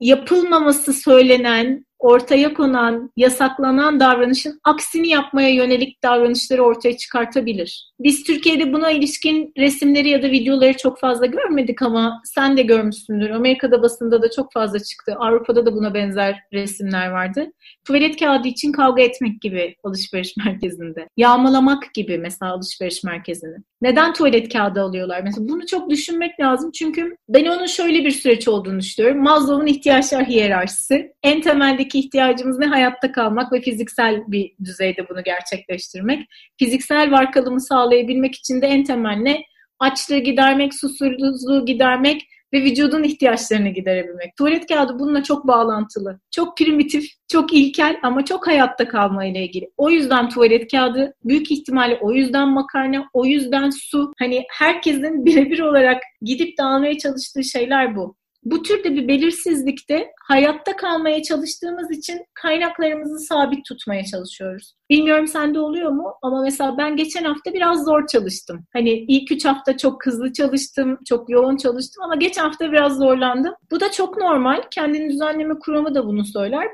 yapılmaması 0.00 0.92
söylenen 0.92 1.86
ortaya 2.00 2.54
konan, 2.54 3.12
yasaklanan 3.16 4.00
davranışın 4.00 4.60
aksini 4.64 5.08
yapmaya 5.08 5.50
yönelik 5.50 6.02
davranışları 6.02 6.62
ortaya 6.62 6.96
çıkartabilir. 6.96 7.90
Biz 8.00 8.22
Türkiye'de 8.22 8.72
buna 8.72 8.90
ilişkin 8.90 9.52
resimleri 9.58 10.08
ya 10.08 10.22
da 10.22 10.30
videoları 10.30 10.76
çok 10.76 11.00
fazla 11.00 11.26
görmedik 11.26 11.82
ama 11.82 12.22
sen 12.24 12.56
de 12.56 12.62
görmüşsündür. 12.62 13.30
Amerika'da 13.30 13.82
basında 13.82 14.22
da 14.22 14.30
çok 14.30 14.52
fazla 14.52 14.78
çıktı. 14.78 15.14
Avrupa'da 15.18 15.66
da 15.66 15.72
buna 15.74 15.94
benzer 15.94 16.36
resimler 16.52 17.10
vardı. 17.10 17.46
Tuvalet 17.86 18.20
kağıdı 18.20 18.48
için 18.48 18.72
kavga 18.72 19.02
etmek 19.02 19.40
gibi 19.40 19.76
alışveriş 19.84 20.36
merkezinde. 20.46 21.08
Yağmalamak 21.16 21.94
gibi 21.94 22.18
mesela 22.18 22.52
alışveriş 22.52 23.04
merkezini. 23.04 23.56
Neden 23.82 24.12
tuvalet 24.12 24.52
kağıdı 24.52 24.80
alıyorlar? 24.80 25.22
Mesela 25.22 25.48
bunu 25.48 25.66
çok 25.66 25.90
düşünmek 25.90 26.40
lazım. 26.40 26.70
Çünkü 26.70 27.16
ben 27.28 27.46
onun 27.46 27.66
şöyle 27.66 28.04
bir 28.04 28.10
süreç 28.10 28.48
olduğunu 28.48 28.80
düşünüyorum. 28.80 29.22
Maslow'un 29.22 29.66
ihtiyaçlar 29.66 30.24
hiyerarşisi. 30.24 31.12
En 31.22 31.40
temeldeki 31.40 31.89
ihtiyacımız 31.94 32.58
ne? 32.58 32.66
Hayatta 32.66 33.12
kalmak 33.12 33.52
ve 33.52 33.60
fiziksel 33.60 34.22
bir 34.26 34.52
düzeyde 34.64 35.08
bunu 35.08 35.22
gerçekleştirmek. 35.22 36.28
Fiziksel 36.58 37.10
varkalımı 37.10 37.60
sağlayabilmek 37.60 38.34
için 38.34 38.62
de 38.62 38.66
en 38.66 38.84
temel 38.84 39.16
ne? 39.16 39.42
Açlığı 39.78 40.18
gidermek, 40.18 40.74
susuzluğu 40.74 41.66
gidermek 41.66 42.22
ve 42.52 42.62
vücudun 42.62 43.02
ihtiyaçlarını 43.02 43.68
giderebilmek. 43.68 44.36
Tuvalet 44.36 44.66
kağıdı 44.66 44.98
bununla 44.98 45.22
çok 45.22 45.46
bağlantılı. 45.46 46.20
Çok 46.30 46.56
primitif, 46.58 47.04
çok 47.28 47.52
ilkel 47.52 47.96
ama 48.02 48.24
çok 48.24 48.46
hayatta 48.46 48.88
kalma 48.88 49.24
ile 49.24 49.44
ilgili. 49.44 49.70
O 49.76 49.90
yüzden 49.90 50.28
tuvalet 50.28 50.70
kağıdı 50.70 51.14
büyük 51.24 51.50
ihtimalle 51.50 51.98
o 52.00 52.12
yüzden 52.12 52.48
makarna, 52.48 53.08
o 53.12 53.24
yüzden 53.24 53.70
su. 53.70 54.12
Hani 54.18 54.44
herkesin 54.58 55.24
birebir 55.24 55.60
olarak 55.60 56.02
gidip 56.22 56.58
dağılmaya 56.58 56.98
çalıştığı 56.98 57.44
şeyler 57.44 57.96
bu. 57.96 58.19
Bu 58.44 58.62
türde 58.62 58.94
bir 58.94 59.08
belirsizlikte 59.08 60.10
hayatta 60.28 60.76
kalmaya 60.76 61.22
çalıştığımız 61.22 61.90
için 61.90 62.20
kaynaklarımızı 62.34 63.18
sabit 63.18 63.64
tutmaya 63.64 64.04
çalışıyoruz. 64.04 64.74
Bilmiyorum 64.90 65.26
sende 65.26 65.60
oluyor 65.60 65.90
mu 65.90 66.12
ama 66.22 66.42
mesela 66.42 66.78
ben 66.78 66.96
geçen 66.96 67.24
hafta 67.24 67.52
biraz 67.52 67.84
zor 67.84 68.06
çalıştım. 68.06 68.64
Hani 68.72 68.90
ilk 68.90 69.32
üç 69.32 69.44
hafta 69.44 69.76
çok 69.76 70.06
hızlı 70.06 70.32
çalıştım, 70.32 70.98
çok 71.08 71.30
yoğun 71.30 71.56
çalıştım 71.56 72.02
ama 72.04 72.14
geçen 72.14 72.42
hafta 72.42 72.72
biraz 72.72 72.96
zorlandım. 72.96 73.54
Bu 73.70 73.80
da 73.80 73.90
çok 73.90 74.18
normal. 74.18 74.62
Kendini 74.70 75.10
düzenleme 75.10 75.54
kuramı 75.58 75.94
da 75.94 76.06
bunu 76.06 76.24
söyler 76.24 76.68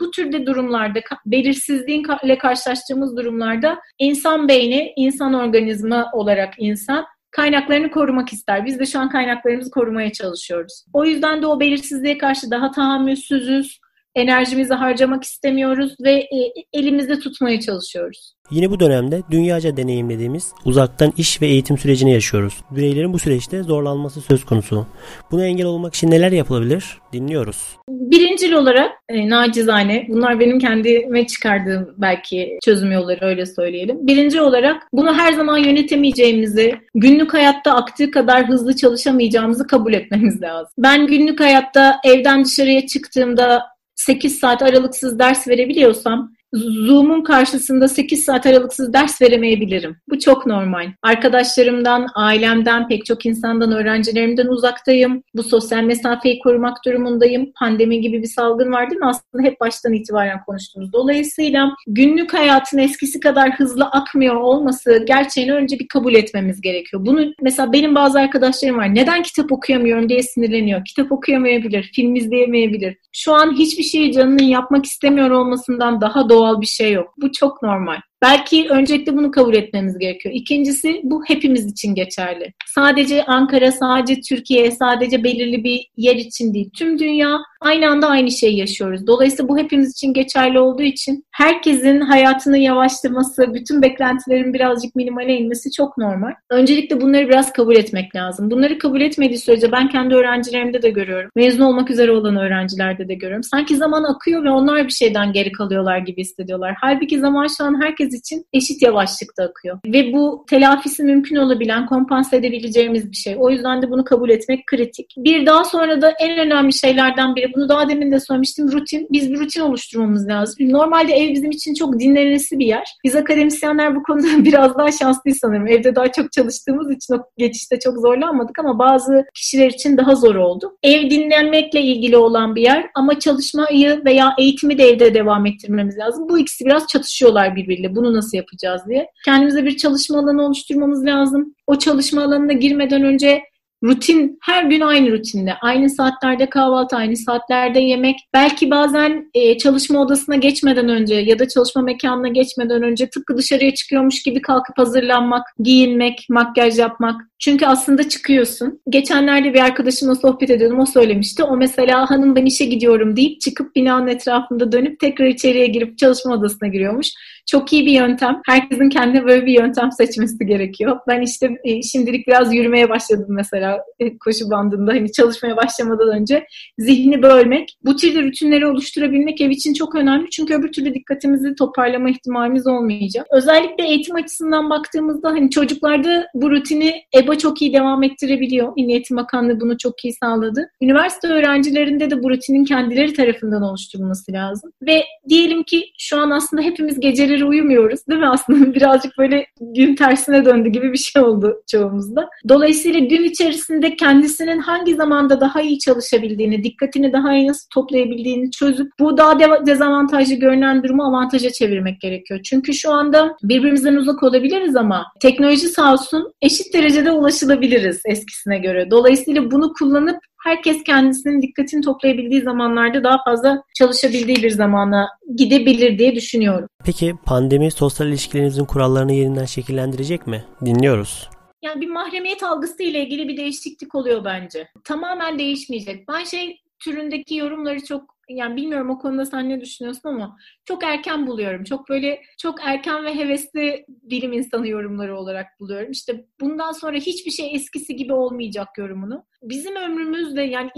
bu 0.00 0.10
türde 0.10 0.46
durumlarda 0.46 1.00
belirsizliğinle 1.26 2.38
karşılaştığımız 2.38 3.16
durumlarda 3.16 3.78
insan 3.98 4.48
beyni, 4.48 4.92
insan 4.96 5.34
organizma 5.34 6.10
olarak 6.12 6.54
insan 6.58 7.04
kaynaklarını 7.36 7.90
korumak 7.90 8.32
ister. 8.32 8.64
Biz 8.64 8.78
de 8.78 8.86
şu 8.86 9.00
an 9.00 9.10
kaynaklarımızı 9.10 9.70
korumaya 9.70 10.12
çalışıyoruz. 10.12 10.84
O 10.92 11.04
yüzden 11.04 11.42
de 11.42 11.46
o 11.46 11.60
belirsizliğe 11.60 12.18
karşı 12.18 12.50
daha 12.50 12.70
tahammülsüzüz, 12.70 13.80
enerjimizi 14.16 14.74
harcamak 14.74 15.24
istemiyoruz 15.24 15.94
ve 16.04 16.12
e, 16.12 16.52
elimizde 16.72 17.18
tutmaya 17.18 17.60
çalışıyoruz. 17.60 18.36
Yine 18.50 18.70
bu 18.70 18.80
dönemde 18.80 19.22
dünyaca 19.30 19.76
deneyimlediğimiz 19.76 20.52
uzaktan 20.64 21.12
iş 21.16 21.42
ve 21.42 21.46
eğitim 21.46 21.78
sürecini 21.78 22.12
yaşıyoruz. 22.12 22.54
Bireylerin 22.70 23.12
bu 23.12 23.18
süreçte 23.18 23.62
zorlanması 23.62 24.20
söz 24.20 24.44
konusu. 24.44 24.86
Buna 25.30 25.46
engel 25.46 25.66
olmak 25.66 25.94
için 25.94 26.10
neler 26.10 26.32
yapılabilir? 26.32 26.98
Dinliyoruz. 27.12 27.76
Birincil 27.88 28.52
olarak 28.52 28.92
e, 29.08 29.28
nacizane, 29.28 30.06
bunlar 30.08 30.40
benim 30.40 30.58
kendime 30.58 31.26
çıkardığım 31.26 31.94
belki 31.98 32.58
çözüm 32.64 32.92
yolları 32.92 33.24
öyle 33.24 33.46
söyleyelim. 33.46 34.06
Birinci 34.06 34.40
olarak 34.40 34.82
bunu 34.92 35.14
her 35.14 35.32
zaman 35.32 35.58
yönetemeyeceğimizi, 35.58 36.74
günlük 36.94 37.34
hayatta 37.34 37.74
aktığı 37.74 38.10
kadar 38.10 38.48
hızlı 38.48 38.76
çalışamayacağımızı 38.76 39.66
kabul 39.66 39.92
etmemiz 39.92 40.42
lazım. 40.42 40.72
Ben 40.78 41.06
günlük 41.06 41.40
hayatta 41.40 42.00
evden 42.04 42.44
dışarıya 42.44 42.86
çıktığımda 42.86 43.75
8 43.96 44.38
saat 44.38 44.62
aralıksız 44.62 45.18
ders 45.18 45.48
verebiliyorsam 45.48 46.35
Zoom'un 46.56 47.22
karşısında 47.22 47.88
8 47.88 48.24
saat 48.24 48.46
aralıksız 48.46 48.92
ders 48.92 49.22
veremeyebilirim. 49.22 49.96
Bu 50.08 50.18
çok 50.18 50.46
normal. 50.46 50.86
Arkadaşlarımdan, 51.02 52.06
ailemden, 52.14 52.88
pek 52.88 53.06
çok 53.06 53.26
insandan, 53.26 53.72
öğrencilerimden 53.72 54.46
uzaktayım. 54.46 55.22
Bu 55.34 55.42
sosyal 55.42 55.82
mesafeyi 55.82 56.38
korumak 56.38 56.76
durumundayım. 56.84 57.52
Pandemi 57.58 58.00
gibi 58.00 58.22
bir 58.22 58.26
salgın 58.26 58.72
var 58.72 58.90
değil 58.90 59.00
mi? 59.00 59.06
Aslında 59.06 59.44
hep 59.44 59.60
baştan 59.60 59.92
itibaren 59.92 60.44
konuştuğumuz. 60.46 60.92
Dolayısıyla 60.92 61.70
günlük 61.86 62.34
hayatın 62.34 62.78
eskisi 62.78 63.20
kadar 63.20 63.50
hızlı 63.50 63.84
akmıyor 63.84 64.34
olması 64.34 65.04
gerçeğini 65.06 65.52
önce 65.52 65.78
bir 65.78 65.88
kabul 65.88 66.14
etmemiz 66.14 66.60
gerekiyor. 66.60 67.06
Bunu 67.06 67.32
mesela 67.42 67.72
benim 67.72 67.94
bazı 67.94 68.18
arkadaşlarım 68.18 68.76
var. 68.78 68.94
Neden 68.94 69.22
kitap 69.22 69.52
okuyamıyorum 69.52 70.08
diye 70.08 70.22
sinirleniyor. 70.22 70.84
Kitap 70.84 71.12
okuyamayabilir, 71.12 71.90
film 71.94 72.14
izleyemeyebilir. 72.14 72.96
Şu 73.12 73.34
an 73.34 73.58
hiçbir 73.58 73.82
şeyi 73.82 74.12
canının 74.12 74.42
yapmak 74.42 74.86
istemiyor 74.86 75.30
olmasından 75.30 76.00
daha 76.00 76.28
doğal 76.28 76.45
doğal 76.46 76.60
bir 76.60 76.66
şey 76.66 76.92
yok. 76.92 77.14
Bu 77.16 77.32
çok 77.32 77.62
normal. 77.62 78.00
Belki 78.22 78.66
öncelikle 78.70 79.16
bunu 79.16 79.30
kabul 79.30 79.54
etmemiz 79.54 79.98
gerekiyor. 79.98 80.34
İkincisi 80.34 81.00
bu 81.04 81.24
hepimiz 81.26 81.66
için 81.66 81.94
geçerli. 81.94 82.52
Sadece 82.66 83.24
Ankara, 83.24 83.72
sadece 83.72 84.20
Türkiye, 84.20 84.70
sadece 84.70 85.24
belirli 85.24 85.64
bir 85.64 85.90
yer 85.96 86.16
için 86.16 86.54
değil. 86.54 86.70
Tüm 86.78 86.98
dünya 86.98 87.38
aynı 87.60 87.90
anda 87.90 88.08
aynı 88.08 88.30
şeyi 88.30 88.58
yaşıyoruz. 88.58 89.06
Dolayısıyla 89.06 89.48
bu 89.48 89.58
hepimiz 89.58 89.90
için 89.90 90.12
geçerli 90.12 90.58
olduğu 90.58 90.82
için 90.82 91.24
herkesin 91.32 92.00
hayatını 92.00 92.58
yavaşlaması, 92.58 93.54
bütün 93.54 93.82
beklentilerin 93.82 94.54
birazcık 94.54 94.96
minimale 94.96 95.36
inmesi 95.36 95.70
çok 95.70 95.98
normal. 95.98 96.32
Öncelikle 96.50 97.00
bunları 97.00 97.28
biraz 97.28 97.52
kabul 97.52 97.76
etmek 97.76 98.16
lazım. 98.16 98.50
Bunları 98.50 98.78
kabul 98.78 99.00
etmediği 99.00 99.38
sürece 99.38 99.72
ben 99.72 99.88
kendi 99.88 100.14
öğrencilerimde 100.14 100.82
de 100.82 100.90
görüyorum. 100.90 101.30
Mezun 101.36 101.64
olmak 101.64 101.90
üzere 101.90 102.10
olan 102.10 102.36
öğrencilerde 102.36 103.08
de 103.08 103.14
görüyorum. 103.14 103.42
Sanki 103.42 103.76
zaman 103.76 104.04
akıyor 104.04 104.44
ve 104.44 104.50
onlar 104.50 104.86
bir 104.86 104.92
şeyden 104.92 105.32
geri 105.32 105.52
kalıyorlar 105.52 105.98
gibi 105.98 106.20
hissediyorlar. 106.20 106.74
Halbuki 106.80 107.20
zaman 107.20 107.46
şu 107.58 107.64
an 107.64 107.82
herkes 107.82 108.05
herkes 108.06 108.20
için 108.20 108.46
eşit 108.52 108.82
yavaşlıkta 108.82 109.44
akıyor. 109.44 109.78
Ve 109.86 110.12
bu 110.12 110.44
telafisi 110.50 111.02
mümkün 111.02 111.36
olabilen, 111.36 111.86
kompanse 111.86 112.36
edebileceğimiz 112.36 113.10
bir 113.10 113.16
şey. 113.16 113.36
O 113.38 113.50
yüzden 113.50 113.82
de 113.82 113.90
bunu 113.90 114.04
kabul 114.04 114.30
etmek 114.30 114.66
kritik. 114.66 115.14
Bir 115.18 115.46
daha 115.46 115.64
sonra 115.64 116.02
da 116.02 116.10
en 116.20 116.38
önemli 116.38 116.72
şeylerden 116.72 117.36
biri, 117.36 117.52
bunu 117.56 117.68
daha 117.68 117.88
demin 117.88 118.12
de 118.12 118.20
söylemiştim, 118.20 118.72
rutin. 118.72 119.08
Biz 119.12 119.32
bir 119.32 119.38
rutin 119.38 119.60
oluşturmamız 119.60 120.28
lazım. 120.28 120.56
Normalde 120.60 121.12
ev 121.12 121.32
bizim 121.32 121.50
için 121.50 121.74
çok 121.74 122.00
dinlenesi 122.00 122.58
bir 122.58 122.66
yer. 122.66 122.84
Biz 123.04 123.16
akademisyenler 123.16 123.96
bu 123.96 124.02
konuda 124.02 124.26
biraz 124.44 124.78
daha 124.78 124.92
şanslıyız 124.92 125.38
sanırım. 125.38 125.66
Evde 125.66 125.96
daha 125.96 126.12
çok 126.12 126.32
çalıştığımız 126.32 126.90
için 126.90 127.14
o 127.14 127.18
geçişte 127.38 127.78
çok 127.78 127.98
zorlanmadık 127.98 128.58
ama 128.58 128.78
bazı 128.78 129.24
kişiler 129.34 129.66
için 129.66 129.96
daha 129.96 130.14
zor 130.14 130.34
oldu. 130.34 130.76
Ev 130.82 131.10
dinlenmekle 131.10 131.80
ilgili 131.80 132.16
olan 132.16 132.56
bir 132.56 132.62
yer 132.62 132.86
ama 132.94 133.18
çalışmayı 133.18 134.02
veya 134.04 134.34
eğitimi 134.38 134.78
de 134.78 134.84
evde 134.84 135.14
devam 135.14 135.46
ettirmemiz 135.46 135.98
lazım. 135.98 136.28
Bu 136.28 136.38
ikisi 136.38 136.64
biraz 136.64 136.86
çatışıyorlar 136.86 137.56
birbiriyle. 137.56 137.95
Bunu 137.96 138.14
nasıl 138.14 138.36
yapacağız 138.36 138.82
diye. 138.88 139.10
Kendimize 139.24 139.64
bir 139.64 139.76
çalışma 139.76 140.18
alanı 140.18 140.46
oluşturmamız 140.46 141.04
lazım. 141.04 141.54
O 141.66 141.78
çalışma 141.78 142.22
alanına 142.22 142.52
girmeden 142.52 143.02
önce 143.02 143.42
rutin 143.84 144.38
her 144.42 144.64
gün 144.64 144.80
aynı 144.80 145.12
rutinde 145.12 145.54
aynı 145.60 145.90
saatlerde 145.90 146.50
kahvaltı 146.50 146.96
aynı 146.96 147.16
saatlerde 147.16 147.80
yemek 147.80 148.16
belki 148.34 148.70
bazen 148.70 149.30
e, 149.34 149.58
çalışma 149.58 150.00
odasına 150.00 150.36
geçmeden 150.36 150.88
önce 150.88 151.14
ya 151.14 151.38
da 151.38 151.48
çalışma 151.48 151.82
mekanına 151.82 152.28
geçmeden 152.28 152.82
önce 152.82 153.10
tıpkı 153.10 153.36
dışarıya 153.36 153.74
çıkıyormuş 153.74 154.22
gibi 154.22 154.42
kalkıp 154.42 154.78
hazırlanmak 154.78 155.46
giyinmek 155.58 156.26
makyaj 156.30 156.78
yapmak 156.78 157.20
çünkü 157.38 157.66
aslında 157.66 158.08
çıkıyorsun 158.08 158.80
geçenlerde 158.88 159.54
bir 159.54 159.60
arkadaşımla 159.60 160.14
sohbet 160.14 160.50
ediyordum 160.50 160.80
o 160.80 160.86
söylemişti 160.86 161.42
o 161.42 161.56
mesela 161.56 162.10
hanım 162.10 162.36
ben 162.36 162.44
işe 162.44 162.64
gidiyorum 162.64 163.16
deyip 163.16 163.40
çıkıp 163.40 163.76
binanın 163.76 164.06
etrafında 164.06 164.72
dönüp 164.72 165.00
tekrar 165.00 165.26
içeriye 165.26 165.66
girip 165.66 165.98
çalışma 165.98 166.34
odasına 166.34 166.68
giriyormuş 166.68 167.12
çok 167.46 167.72
iyi 167.72 167.86
bir 167.86 167.92
yöntem. 167.92 168.40
Herkesin 168.46 168.88
kendine 168.88 169.24
böyle 169.24 169.46
bir 169.46 169.52
yöntem 169.52 169.92
seçmesi 169.92 170.46
gerekiyor. 170.46 170.98
Ben 171.08 171.20
işte 171.20 171.50
e, 171.64 171.82
şimdilik 171.82 172.26
biraz 172.26 172.54
yürümeye 172.54 172.88
başladım 172.88 173.26
mesela 173.28 173.78
e, 173.98 174.18
koşu 174.18 174.50
bandında 174.50 174.92
hani 174.92 175.12
çalışmaya 175.12 175.56
başlamadan 175.56 176.08
önce. 176.08 176.46
Zihni 176.78 177.22
bölmek, 177.22 177.76
bu 177.84 177.96
türde 177.96 178.22
rutinleri 178.22 178.66
oluşturabilmek 178.66 179.40
ev 179.40 179.50
için 179.50 179.74
çok 179.74 179.94
önemli. 179.94 180.30
Çünkü 180.30 180.54
öbür 180.54 180.72
türlü 180.72 180.94
dikkatimizi 180.94 181.54
toparlama 181.54 182.10
ihtimalimiz 182.10 182.66
olmayacak. 182.66 183.26
Özellikle 183.32 183.86
eğitim 183.86 184.16
açısından 184.16 184.70
baktığımızda 184.70 185.28
hani 185.28 185.50
çocuklarda 185.50 186.26
bu 186.34 186.50
rutini 186.50 187.02
EBA 187.26 187.38
çok 187.38 187.62
iyi 187.62 187.72
devam 187.72 188.02
ettirebiliyor. 188.02 188.72
Milli 188.76 188.92
Eğitim 188.92 189.16
Bakanlığı 189.16 189.60
bunu 189.60 189.78
çok 189.78 190.04
iyi 190.04 190.12
sağladı. 190.12 190.70
Üniversite 190.82 191.28
öğrencilerinde 191.28 192.10
de 192.10 192.22
bu 192.22 192.30
rutinin 192.30 192.64
kendileri 192.64 193.12
tarafından 193.12 193.62
oluşturulması 193.62 194.32
lazım. 194.32 194.70
Ve 194.82 195.04
diyelim 195.28 195.62
ki 195.62 195.84
şu 195.98 196.20
an 196.20 196.30
aslında 196.30 196.62
hepimiz 196.62 197.00
geceleri 197.00 197.44
uyumuyoruz 197.44 198.00
değil 198.08 198.20
mi 198.20 198.28
aslında? 198.28 198.56
Birazcık 198.74 199.18
böyle 199.18 199.46
gün 199.60 199.94
tersine 199.94 200.44
döndü 200.44 200.68
gibi 200.68 200.92
bir 200.92 200.98
şey 200.98 201.22
oldu 201.22 201.62
çoğumuzda. 201.70 202.28
Dolayısıyla 202.48 203.00
gün 203.00 203.24
içerisinde 203.24 203.96
kendisinin 203.96 204.58
hangi 204.58 204.94
zamanda 204.94 205.40
daha 205.40 205.62
iyi 205.62 205.78
çalışabildiğini, 205.78 206.64
dikkatini 206.64 207.12
daha 207.12 207.34
iyi 207.34 207.48
nasıl 207.48 207.68
toplayabildiğini 207.74 208.50
çözüp 208.50 208.92
bu 209.00 209.16
daha 209.16 209.66
dezavantajlı 209.66 210.34
görünen 210.34 210.82
durumu 210.84 211.04
avantaja 211.04 211.50
çevirmek 211.50 212.00
gerekiyor. 212.00 212.40
Çünkü 212.44 212.74
şu 212.74 212.92
anda 212.92 213.36
birbirimizden 213.42 213.96
uzak 213.96 214.22
olabiliriz 214.22 214.76
ama 214.76 215.06
teknoloji 215.20 215.68
sağ 215.68 215.92
olsun 215.92 216.32
eşit 216.42 216.74
derecede 216.74 217.10
ulaşılabiliriz 217.16 218.02
eskisine 218.06 218.58
göre. 218.58 218.90
Dolayısıyla 218.90 219.50
bunu 219.50 219.72
kullanıp 219.78 220.18
herkes 220.44 220.84
kendisinin 220.84 221.42
dikkatini 221.42 221.80
toplayabildiği 221.80 222.42
zamanlarda 222.42 223.04
daha 223.04 223.24
fazla 223.24 223.62
çalışabildiği 223.74 224.36
bir 224.36 224.50
zamana 224.50 225.08
gidebilir 225.36 225.98
diye 225.98 226.14
düşünüyorum. 226.14 226.68
Peki 226.84 227.14
pandemi 227.24 227.70
sosyal 227.70 228.08
ilişkilerinizin 228.08 228.64
kurallarını 228.64 229.12
yeniden 229.12 229.44
şekillendirecek 229.44 230.26
mi? 230.26 230.44
Dinliyoruz. 230.64 231.28
Yani 231.62 231.80
bir 231.80 231.90
mahremiyet 231.90 232.42
algısı 232.42 232.82
ile 232.82 233.02
ilgili 233.02 233.28
bir 233.28 233.36
değişiklik 233.36 233.94
oluyor 233.94 234.24
bence. 234.24 234.68
Tamamen 234.84 235.38
değişmeyecek. 235.38 236.08
Ben 236.08 236.24
şey 236.24 236.60
türündeki 236.84 237.34
yorumları 237.36 237.84
çok 237.84 238.15
yani 238.28 238.56
bilmiyorum 238.56 238.90
o 238.90 238.98
konuda 238.98 239.26
sen 239.26 239.48
ne 239.48 239.60
düşünüyorsun 239.60 240.08
ama 240.08 240.36
çok 240.64 240.84
erken 240.84 241.26
buluyorum. 241.26 241.64
Çok 241.64 241.88
böyle 241.88 242.22
çok 242.38 242.60
erken 242.64 243.04
ve 243.04 243.14
hevesli 243.16 243.84
bilim 243.88 244.32
insanı 244.32 244.68
yorumları 244.68 245.18
olarak 245.18 245.46
buluyorum. 245.60 245.90
İşte 245.90 246.26
bundan 246.40 246.72
sonra 246.72 246.96
hiçbir 246.96 247.30
şey 247.30 247.54
eskisi 247.54 247.96
gibi 247.96 248.12
olmayacak 248.12 248.68
yorumunu. 248.78 249.24
Bizim 249.42 249.76
ömrümüzde 249.76 250.42
yani 250.42 250.70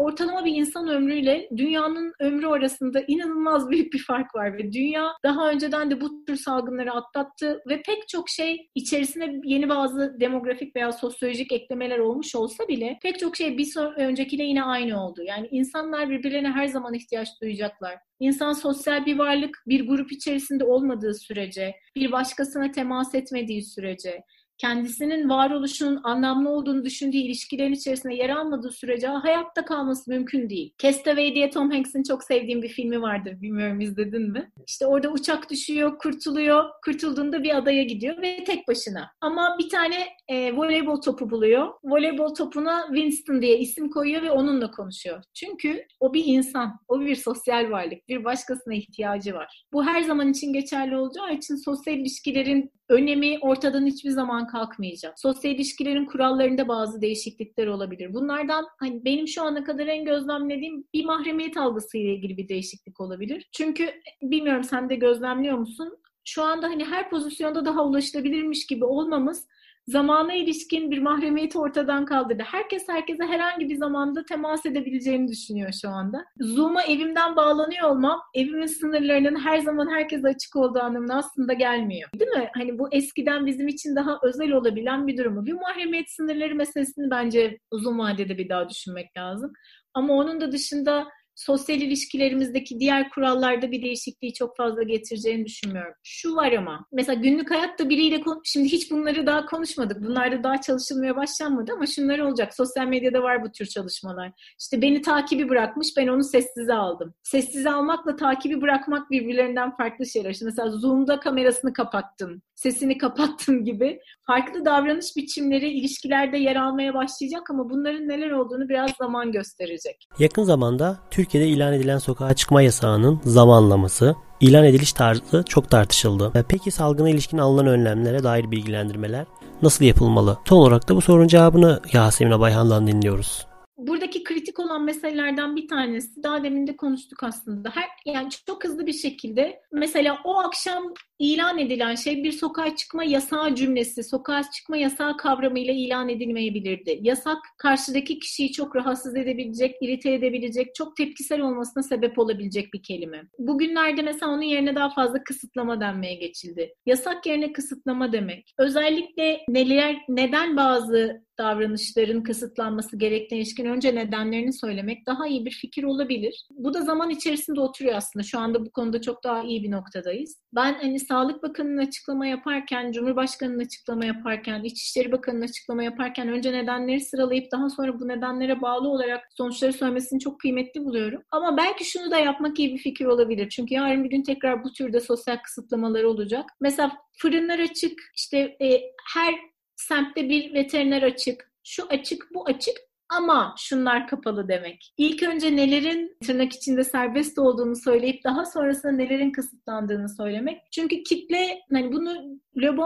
ortalama 0.00 0.44
bir 0.44 0.54
insan 0.54 0.88
ömrüyle 0.88 1.48
dünyanın 1.56 2.12
ömrü 2.20 2.46
arasında 2.46 3.00
inanılmaz 3.08 3.70
büyük 3.70 3.92
bir 3.92 3.98
fark 3.98 4.34
var 4.34 4.58
ve 4.58 4.72
dünya 4.72 5.12
daha 5.24 5.50
önceden 5.50 5.90
de 5.90 6.00
bu 6.00 6.24
tür 6.24 6.36
salgınları 6.36 6.92
atlattı 6.92 7.60
ve 7.68 7.82
pek 7.82 8.08
çok 8.08 8.28
şey 8.28 8.68
içerisinde 8.74 9.40
yeni 9.44 9.68
bazı 9.68 10.16
demografik 10.20 10.76
veya 10.76 10.92
sosyolojik 10.92 11.52
eklemeler 11.52 11.98
olmuş 11.98 12.34
olsa 12.34 12.68
bile 12.68 12.98
pek 13.02 13.18
çok 13.18 13.36
şey 13.36 13.58
bir 13.58 13.76
öncekiyle 13.96 14.44
yine 14.44 14.62
aynı 14.62 15.04
oldu. 15.04 15.22
Yani 15.22 15.48
insanlar 15.50 16.10
birbirlerine 16.10 16.50
her 16.50 16.66
zaman 16.66 16.94
ihtiyaç 16.94 17.28
duyacaklar. 17.42 17.98
İnsan 18.20 18.52
sosyal 18.52 19.06
bir 19.06 19.18
varlık, 19.18 19.62
bir 19.66 19.88
grup 19.88 20.12
içerisinde 20.12 20.64
olmadığı 20.64 21.14
sürece, 21.14 21.74
bir 21.96 22.12
başkasına 22.12 22.70
temas 22.70 23.14
etmediği 23.14 23.62
sürece, 23.62 24.22
kendisinin 24.60 25.28
varoluşunun 25.28 26.00
anlamlı 26.04 26.50
olduğunu 26.50 26.84
düşündüğü 26.84 27.16
ilişkilerin 27.16 27.72
içerisinde 27.72 28.14
yer 28.14 28.30
almadığı 28.30 28.70
sürece 28.70 29.06
hayatta 29.06 29.64
kalması 29.64 30.10
mümkün 30.10 30.50
değil. 30.50 30.74
Castaway 30.78 31.34
diye 31.34 31.50
Tom 31.50 31.70
Hanks'in 31.70 32.02
çok 32.02 32.24
sevdiğim 32.24 32.62
bir 32.62 32.68
filmi 32.68 33.02
vardır. 33.02 33.42
Bilmiyorum 33.42 33.80
izledin 33.80 34.32
mi? 34.32 34.50
İşte 34.66 34.86
orada 34.86 35.08
uçak 35.08 35.50
düşüyor, 35.50 35.98
kurtuluyor. 35.98 36.64
Kurtulduğunda 36.84 37.42
bir 37.42 37.56
adaya 37.56 37.82
gidiyor 37.82 38.22
ve 38.22 38.44
tek 38.44 38.68
başına. 38.68 39.10
Ama 39.20 39.56
bir 39.58 39.68
tane 39.68 40.06
e, 40.28 40.56
voleybol 40.56 41.00
topu 41.00 41.30
buluyor. 41.30 41.68
Voleybol 41.84 42.34
topuna 42.34 42.86
Winston 42.86 43.42
diye 43.42 43.58
isim 43.58 43.90
koyuyor 43.90 44.22
ve 44.22 44.30
onunla 44.30 44.70
konuşuyor. 44.70 45.22
Çünkü 45.34 45.86
o 46.00 46.14
bir 46.14 46.24
insan, 46.26 46.80
o 46.88 47.00
bir 47.00 47.16
sosyal 47.16 47.70
varlık. 47.70 48.08
Bir 48.08 48.24
başkasına 48.24 48.74
ihtiyacı 48.74 49.34
var. 49.34 49.64
Bu 49.72 49.84
her 49.84 50.02
zaman 50.02 50.30
için 50.30 50.52
geçerli 50.52 50.96
olacağı 50.96 51.34
için 51.34 51.56
sosyal 51.56 51.98
ilişkilerin 51.98 52.72
önemi 52.90 53.38
ortadan 53.40 53.86
hiçbir 53.86 54.10
zaman 54.10 54.46
kalkmayacak. 54.50 55.20
Sosyal 55.20 55.54
ilişkilerin 55.54 56.06
kurallarında 56.06 56.68
bazı 56.68 57.00
değişiklikler 57.00 57.66
olabilir. 57.66 58.14
Bunlardan 58.14 58.66
hani 58.78 59.04
benim 59.04 59.28
şu 59.28 59.42
ana 59.42 59.64
kadar 59.64 59.86
en 59.86 60.04
gözlemlediğim 60.04 60.84
bir 60.94 61.04
mahremiyet 61.04 61.56
algısı 61.56 61.98
ile 61.98 62.14
ilgili 62.14 62.36
bir 62.36 62.48
değişiklik 62.48 63.00
olabilir. 63.00 63.48
Çünkü 63.52 63.90
bilmiyorum 64.22 64.64
sen 64.64 64.90
de 64.90 64.94
gözlemliyor 64.94 65.58
musun? 65.58 65.98
Şu 66.24 66.42
anda 66.42 66.66
hani 66.66 66.84
her 66.84 67.10
pozisyonda 67.10 67.64
daha 67.64 67.84
ulaşılabilirmiş 67.84 68.66
gibi 68.66 68.84
olmamız 68.84 69.46
zamana 69.90 70.34
ilişkin 70.34 70.90
bir 70.90 70.98
mahremiyeti 70.98 71.58
ortadan 71.58 72.04
kaldırdı. 72.04 72.42
Herkes 72.46 72.88
herkese 72.88 73.24
herhangi 73.24 73.68
bir 73.68 73.76
zamanda 73.76 74.24
temas 74.24 74.66
edebileceğini 74.66 75.28
düşünüyor 75.28 75.72
şu 75.82 75.88
anda. 75.88 76.24
Zoom'a 76.40 76.82
evimden 76.82 77.36
bağlanıyor 77.36 77.90
olmam, 77.90 78.20
evimin 78.34 78.66
sınırlarının 78.66 79.40
her 79.40 79.58
zaman 79.58 79.90
herkese 79.90 80.28
açık 80.28 80.56
olduğu 80.56 80.80
anlamına 80.80 81.18
aslında 81.18 81.52
gelmiyor. 81.52 82.10
Değil 82.20 82.30
mi? 82.30 82.50
Hani 82.54 82.78
bu 82.78 82.88
eskiden 82.92 83.46
bizim 83.46 83.68
için 83.68 83.96
daha 83.96 84.18
özel 84.22 84.52
olabilen 84.52 85.06
bir 85.06 85.16
durumu. 85.18 85.46
Bir 85.46 85.52
mahremiyet 85.52 86.10
sınırları 86.10 86.54
meselesini 86.54 87.10
bence 87.10 87.58
uzun 87.70 87.98
vadede 87.98 88.38
bir 88.38 88.48
daha 88.48 88.68
düşünmek 88.68 89.16
lazım. 89.16 89.52
Ama 89.94 90.14
onun 90.14 90.40
da 90.40 90.52
dışında 90.52 91.06
sosyal 91.40 91.80
ilişkilerimizdeki 91.80 92.80
diğer 92.80 93.10
kurallarda 93.10 93.70
bir 93.70 93.82
değişikliği 93.82 94.34
çok 94.34 94.56
fazla 94.56 94.82
getireceğini 94.82 95.44
düşünmüyorum. 95.44 95.92
Şu 96.02 96.36
var 96.36 96.52
ama 96.52 96.86
mesela 96.92 97.20
günlük 97.20 97.50
hayatta 97.50 97.88
biriyle 97.88 98.22
şimdi 98.44 98.68
hiç 98.68 98.90
bunları 98.90 99.26
daha 99.26 99.46
konuşmadık. 99.46 100.02
Bunlarda 100.02 100.44
daha 100.44 100.60
çalışılmaya 100.60 101.16
başlanmadı 101.16 101.72
ama 101.72 101.86
şunlar 101.86 102.18
olacak. 102.18 102.54
Sosyal 102.54 102.86
medyada 102.86 103.22
var 103.22 103.44
bu 103.44 103.52
tür 103.52 103.66
çalışmalar. 103.66 104.32
İşte 104.60 104.82
beni 104.82 105.02
takibi 105.02 105.48
bırakmış 105.48 105.88
ben 105.96 106.08
onu 106.08 106.24
sessize 106.24 106.74
aldım. 106.74 107.14
Sessize 107.22 107.70
almakla 107.70 108.16
takibi 108.16 108.60
bırakmak 108.60 109.10
birbirlerinden 109.10 109.76
farklı 109.76 110.06
şeyler. 110.06 110.30
İşte 110.30 110.44
mesela 110.44 110.70
Zoom'da 110.70 111.20
kamerasını 111.20 111.72
kapattın, 111.72 112.42
sesini 112.54 112.98
kapattın 112.98 113.64
gibi 113.64 114.00
farklı 114.26 114.64
davranış 114.64 115.16
biçimleri 115.16 115.70
ilişkilerde 115.70 116.38
yer 116.38 116.56
almaya 116.56 116.94
başlayacak 116.94 117.50
ama 117.50 117.70
bunların 117.70 118.08
neler 118.08 118.30
olduğunu 118.30 118.68
biraz 118.68 118.90
zaman 118.98 119.32
gösterecek. 119.32 120.08
Yakın 120.18 120.42
zamanda 120.42 120.98
Türk 121.10 121.29
Türkiye'de 121.30 121.56
ilan 121.56 121.72
edilen 121.72 121.98
sokağa 121.98 122.34
çıkma 122.34 122.62
yasağının 122.62 123.20
zamanlaması, 123.24 124.14
ilan 124.40 124.64
ediliş 124.64 124.92
tarzı 124.92 125.44
çok 125.48 125.70
tartışıldı. 125.70 126.32
E, 126.34 126.42
peki 126.48 126.70
salgına 126.70 127.10
ilişkin 127.10 127.38
alınan 127.38 127.66
önlemlere 127.66 128.22
dair 128.22 128.50
bilgilendirmeler 128.50 129.26
nasıl 129.62 129.84
yapılmalı? 129.84 130.38
Son 130.48 130.56
olarak 130.56 130.88
da 130.88 130.96
bu 130.96 131.00
sorunun 131.00 131.28
cevabını 131.28 131.80
Yasemin 131.92 132.30
Abayhan'dan 132.32 132.86
dinliyoruz. 132.86 133.46
Buradaki 133.78 134.24
kritik 134.24 134.58
olan 134.58 134.84
meselelerden 134.84 135.56
bir 135.56 135.68
tanesi 135.68 136.22
daha 136.22 136.44
demin 136.44 136.66
de 136.66 136.76
konuştuk 136.76 137.22
aslında. 137.22 137.70
Her 137.74 137.88
yani 138.14 138.28
çok 138.46 138.64
hızlı 138.64 138.86
bir 138.86 138.92
şekilde 138.92 139.60
mesela 139.72 140.18
o 140.24 140.38
akşam 140.38 140.82
ilan 141.20 141.58
edilen 141.58 141.94
şey 141.94 142.24
bir 142.24 142.32
sokağa 142.32 142.76
çıkma 142.76 143.04
yasağı 143.04 143.54
cümlesi, 143.54 144.04
sokağa 144.04 144.42
çıkma 144.50 144.76
yasağı 144.76 145.16
kavramıyla 145.16 145.74
ilan 145.74 146.08
edilmeyebilirdi. 146.08 146.98
Yasak 147.02 147.38
karşıdaki 147.58 148.18
kişiyi 148.18 148.52
çok 148.52 148.76
rahatsız 148.76 149.16
edebilecek, 149.16 149.76
irite 149.82 150.12
edebilecek, 150.12 150.74
çok 150.74 150.96
tepkisel 150.96 151.40
olmasına 151.40 151.82
sebep 151.82 152.18
olabilecek 152.18 152.74
bir 152.74 152.82
kelime. 152.82 153.22
Bugünlerde 153.38 154.02
mesela 154.02 154.32
onun 154.32 154.42
yerine 154.42 154.74
daha 154.74 154.90
fazla 154.90 155.24
kısıtlama 155.24 155.80
denmeye 155.80 156.14
geçildi. 156.14 156.74
Yasak 156.86 157.26
yerine 157.26 157.52
kısıtlama 157.52 158.12
demek. 158.12 158.54
Özellikle 158.58 159.40
neler, 159.48 159.96
neden 160.08 160.56
bazı 160.56 161.22
davranışların 161.40 162.22
kısıtlanması 162.22 162.96
gerektiğine 162.96 163.42
ilişkin 163.42 163.64
önce 163.64 163.94
nedenlerini 163.94 164.52
söylemek 164.52 165.06
daha 165.06 165.26
iyi 165.26 165.44
bir 165.44 165.50
fikir 165.50 165.84
olabilir. 165.84 166.46
Bu 166.50 166.74
da 166.74 166.82
zaman 166.82 167.10
içerisinde 167.10 167.60
oturuyor 167.60 167.96
aslında. 167.96 168.22
Şu 168.22 168.38
anda 168.38 168.66
bu 168.66 168.70
konuda 168.70 169.00
çok 169.00 169.24
daha 169.24 169.42
iyi 169.42 169.62
bir 169.62 169.70
noktadayız. 169.70 170.36
Ben 170.54 170.74
hani 170.74 171.00
Sağlık 171.10 171.42
Bakanı'nın 171.42 171.86
açıklama 171.86 172.26
yaparken, 172.26 172.92
Cumhurbaşkanı'nın 172.92 173.58
açıklama 173.58 174.04
yaparken, 174.04 174.64
İçişleri 174.64 175.12
Bakanı'nın 175.12 175.42
açıklama 175.42 175.82
yaparken 175.82 176.28
önce 176.28 176.52
nedenleri 176.52 177.00
sıralayıp 177.00 177.52
daha 177.52 177.70
sonra 177.70 178.00
bu 178.00 178.08
nedenlere 178.08 178.62
bağlı 178.62 178.88
olarak 178.88 179.28
sonuçları 179.36 179.72
söylemesini 179.72 180.20
çok 180.20 180.40
kıymetli 180.40 180.84
buluyorum. 180.84 181.22
Ama 181.30 181.56
belki 181.56 181.84
şunu 181.84 182.10
da 182.10 182.18
yapmak 182.18 182.58
iyi 182.58 182.74
bir 182.74 182.78
fikir 182.78 183.04
olabilir. 183.04 183.48
Çünkü 183.48 183.74
yarın 183.74 184.04
bir 184.04 184.10
gün 184.10 184.22
tekrar 184.22 184.64
bu 184.64 184.72
türde 184.72 185.00
sosyal 185.00 185.36
kısıtlamalar 185.36 186.04
olacak. 186.04 186.44
Mesela 186.60 186.92
fırınlar 187.18 187.58
açık, 187.58 188.00
işte 188.16 188.38
e, 188.38 188.80
her 189.14 189.34
semtte 189.76 190.28
bir 190.28 190.54
veteriner 190.54 191.02
açık, 191.02 191.52
şu 191.64 191.86
açık, 191.86 192.34
bu 192.34 192.46
açık 192.46 192.76
ama 193.10 193.54
şunlar 193.58 194.08
kapalı 194.08 194.48
demek. 194.48 194.94
İlk 194.96 195.22
önce 195.22 195.56
nelerin 195.56 196.16
tırnak 196.26 196.52
içinde 196.52 196.84
serbest 196.84 197.38
olduğunu 197.38 197.76
söyleyip 197.76 198.24
daha 198.24 198.44
sonrasında 198.44 198.92
nelerin 198.92 199.32
kısıtlandığını 199.32 200.08
söylemek. 200.08 200.60
Çünkü 200.72 201.02
kitle 201.02 201.60
hani 201.72 201.92
bunu 201.92 202.40
Le 202.62 202.76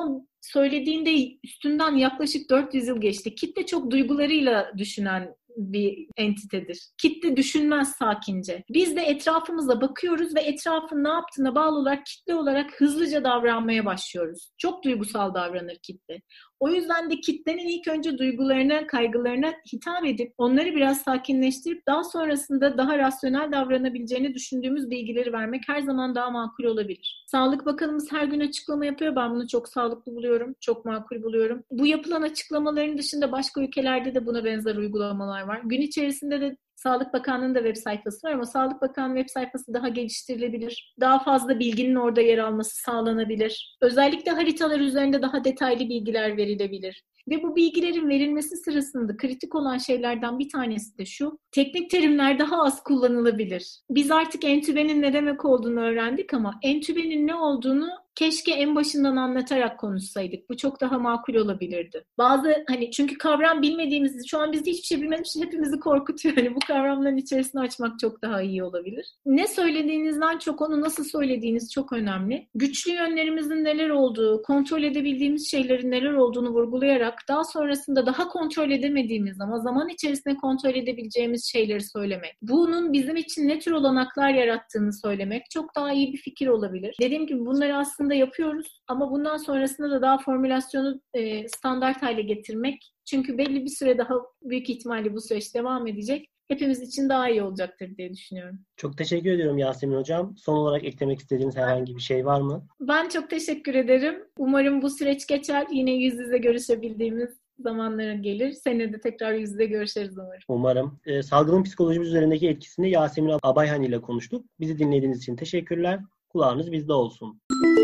söylediğinde 0.41 1.39
üstünden 1.45 1.97
yaklaşık 1.97 2.51
400 2.51 2.89
yıl 2.89 3.01
geçti. 3.01 3.35
Kitle 3.35 3.67
çok 3.67 3.91
duygularıyla 3.91 4.73
düşünen 4.79 5.35
bir 5.57 6.07
entitedir. 6.17 6.89
Kitle 6.99 7.37
düşünmez 7.37 7.89
sakince. 7.97 8.65
Biz 8.71 8.97
de 8.97 9.03
etrafımıza 9.03 9.81
bakıyoruz 9.81 10.35
ve 10.35 10.41
etrafın 10.41 11.05
ne 11.05 11.09
yaptığına 11.09 11.55
bağlı 11.55 11.79
olarak 11.79 12.07
kitle 12.07 12.35
olarak 12.35 12.81
hızlıca 12.81 13.25
davranmaya 13.25 13.85
başlıyoruz. 13.85 14.51
Çok 14.59 14.85
duygusal 14.85 15.35
davranır 15.35 15.77
kitle. 15.83 16.21
O 16.65 16.71
yüzden 16.71 17.11
de 17.11 17.21
kitlenin 17.21 17.69
ilk 17.69 17.89
önce 17.89 18.19
duygularına, 18.19 18.87
kaygılarına 18.87 19.53
hitap 19.73 20.05
edip 20.05 20.35
onları 20.39 20.75
biraz 20.75 21.03
sakinleştirip 21.03 21.87
daha 21.87 22.05
sonrasında 22.05 22.79
daha 22.79 22.99
rasyonel 22.99 23.53
davranabileceğini 23.53 24.35
düşündüğümüz 24.35 24.91
bilgileri 24.91 25.33
vermek 25.33 25.63
her 25.67 25.81
zaman 25.81 26.15
daha 26.15 26.31
makul 26.31 26.65
olabilir. 26.65 27.25
Sağlık 27.27 27.67
Bakanımız 27.67 28.13
her 28.13 28.25
gün 28.25 28.41
açıklama 28.41 28.87
yapıyor. 28.87 29.17
Ben 29.17 29.31
bunu 29.31 29.49
çok 29.49 29.69
sağlıklı 29.69 30.17
buluyorum, 30.17 30.55
çok 30.61 30.85
makul 30.85 31.23
buluyorum. 31.23 31.65
Bu 31.71 31.87
yapılan 31.87 32.23
açıklamaların 32.23 32.99
dışında 32.99 33.33
başka 33.33 33.61
ülkelerde 33.63 34.15
de 34.15 34.27
buna 34.27 34.45
benzer 34.45 34.77
uygulamalar 34.77 35.43
var. 35.43 35.61
Gün 35.65 35.81
içerisinde 35.81 36.41
de 36.41 36.57
Sağlık 36.85 37.13
Bakanlığı'nın 37.13 37.55
da 37.55 37.59
web 37.59 37.77
sayfası 37.77 38.27
var 38.27 38.33
ama 38.33 38.47
Sağlık 38.47 38.83
Bakanlığı 38.83 39.17
web 39.17 39.33
sayfası 39.33 39.75
daha 39.75 39.89
geliştirilebilir. 39.89 40.95
Daha 41.01 41.19
fazla 41.19 41.59
bilginin 41.59 41.95
orada 41.95 42.21
yer 42.21 42.39
alması 42.39 42.79
sağlanabilir. 42.79 43.79
Özellikle 43.81 44.33
haritalar 44.33 44.81
üzerinde 44.81 45.23
daha 45.23 45.45
detaylı 45.45 45.89
bilgiler 45.89 46.37
verilebilir. 46.37 47.05
Ve 47.29 47.43
bu 47.43 47.57
bilgilerin 47.57 48.09
verilmesi 48.09 48.57
sırasında 48.57 49.17
kritik 49.17 49.55
olan 49.55 49.79
şeylerden 49.79 50.39
bir 50.39 50.49
tanesi 50.49 50.99
de 50.99 51.05
şu. 51.05 51.39
Teknik 51.53 51.91
terimler 51.91 52.39
daha 52.39 52.63
az 52.63 52.83
kullanılabilir. 52.83 53.81
Biz 53.91 54.11
artık 54.11 54.45
entübenin 54.45 55.03
ne 55.03 55.13
demek 55.13 55.45
olduğunu 55.45 55.81
öğrendik 55.81 56.35
ama 56.35 56.55
entübenin 56.63 57.27
ne 57.27 57.35
olduğunu 57.35 57.89
keşke 58.15 58.53
en 58.53 58.77
başından 58.77 59.17
anlatarak 59.17 59.79
konuşsaydık. 59.79 60.51
Bu 60.51 60.57
çok 60.57 60.81
daha 60.81 60.99
makul 60.99 61.35
olabilirdi. 61.35 62.05
Bazı 62.19 62.65
hani 62.69 62.91
çünkü 62.91 63.19
kavram 63.19 63.63
bilmediğimiz, 63.63 64.27
şu 64.29 64.39
an 64.39 64.53
biz 64.53 64.67
hiçbir 64.67 64.87
şey 64.87 64.99
bilmediğimiz 64.99 65.29
için 65.29 65.43
hepimizi 65.43 65.81
korkutuyor. 65.81 66.37
Hani 66.37 66.55
bu 66.55 66.59
kavramların 66.67 67.17
içerisine 67.17 67.61
açmak 67.61 67.99
çok 67.99 68.23
daha 68.23 68.43
iyi 68.43 68.65
olabilir. 68.65 69.15
Ne 69.27 69.47
söylediğinizden 69.47 70.39
çok 70.39 70.61
onu 70.61 70.81
nasıl 70.81 71.05
söylediğiniz 71.05 71.73
çok 71.73 71.93
önemli. 71.93 72.49
Güçlü 72.55 72.93
yönlerimizin 72.93 73.65
neler 73.65 73.91
olduğu, 73.91 74.43
kontrol 74.43 74.83
edebildiğimiz 74.83 75.51
şeylerin 75.51 75.91
neler 75.91 76.13
olduğunu 76.13 76.51
vurgulayarak 76.51 77.15
daha 77.29 77.45
sonrasında 77.45 78.07
daha 78.07 78.29
kontrol 78.29 78.71
edemediğimiz 78.71 79.41
ama 79.41 79.59
zaman 79.59 79.89
içerisinde 79.89 80.35
kontrol 80.37 80.75
edebileceğimiz 80.75 81.45
şeyleri 81.45 81.83
söylemek. 81.83 82.37
Bunun 82.43 82.93
bizim 82.93 83.17
için 83.17 83.49
ne 83.49 83.59
tür 83.59 83.73
olanaklar 83.73 84.31
yarattığını 84.31 84.93
söylemek 84.93 85.51
çok 85.51 85.75
daha 85.77 85.93
iyi 85.93 86.13
bir 86.13 86.19
fikir 86.19 86.47
olabilir. 86.47 86.97
Dediğim 87.01 87.27
gibi 87.27 87.47
bunları 87.47 87.77
aslında 87.77 88.04
aslında 88.05 88.15
yapıyoruz 88.15 88.83
ama 88.89 89.11
bundan 89.11 89.37
sonrasında 89.37 89.91
da 89.91 90.03
daha 90.03 90.19
formülasyonu 90.19 91.01
e, 91.15 91.49
standart 91.49 92.03
hale 92.03 92.23
getirmek 92.23 92.93
çünkü 93.05 93.39
belli 93.39 93.65
bir 93.65 93.71
süre 93.71 93.99
daha 93.99 94.15
büyük 94.43 94.71
ihtimalle 94.71 95.15
bu 95.15 95.21
süreç 95.21 95.55
devam 95.55 95.87
edecek. 95.87 96.29
Hepimiz 96.49 96.81
için 96.83 97.09
daha 97.09 97.29
iyi 97.29 97.43
olacaktır 97.43 97.97
diye 97.97 98.13
düşünüyorum. 98.13 98.59
Çok 98.77 98.99
teşekkür 98.99 99.31
ediyorum 99.31 99.59
Yasemin 99.59 99.97
Hocam. 99.97 100.35
Son 100.37 100.55
olarak 100.55 100.85
eklemek 100.85 101.19
istediğiniz 101.19 101.57
herhangi 101.57 101.97
bir 101.97 102.01
şey 102.01 102.27
var 102.27 102.41
mı? 102.41 102.67
Ben 102.81 103.09
çok 103.09 103.31
teşekkür 103.31 103.75
ederim. 103.75 104.25
Umarım 104.39 104.83
bu 104.83 104.91
süreç 104.91 105.27
geçer. 105.27 105.67
Yine 105.73 105.91
yüz 105.91 106.15
yüze 106.19 106.39
görüşebildiğimiz 106.39 107.31
zamanlara 107.59 108.15
gelir. 108.15 108.53
Senede 108.53 109.01
tekrar 109.01 109.33
yüz 109.33 109.51
yüze 109.51 109.67
görüşeriz 109.67 110.19
umarım. 110.19 110.43
Umarım. 110.49 111.01
E, 111.07 111.23
salgının 111.23 111.63
psikolojimiz 111.63 112.09
üzerindeki 112.09 112.49
etkisini 112.49 112.91
Yasemin 112.91 113.39
Abayhan 113.43 113.83
ile 113.83 114.01
konuştuk. 114.01 114.47
Bizi 114.61 114.79
dinlediğiniz 114.79 115.19
için 115.19 115.37
teşekkürler. 115.37 116.01
Kulağınız 116.35 116.73
bizde 116.73 116.93
olsun. 116.93 117.41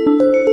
Música 0.06 0.49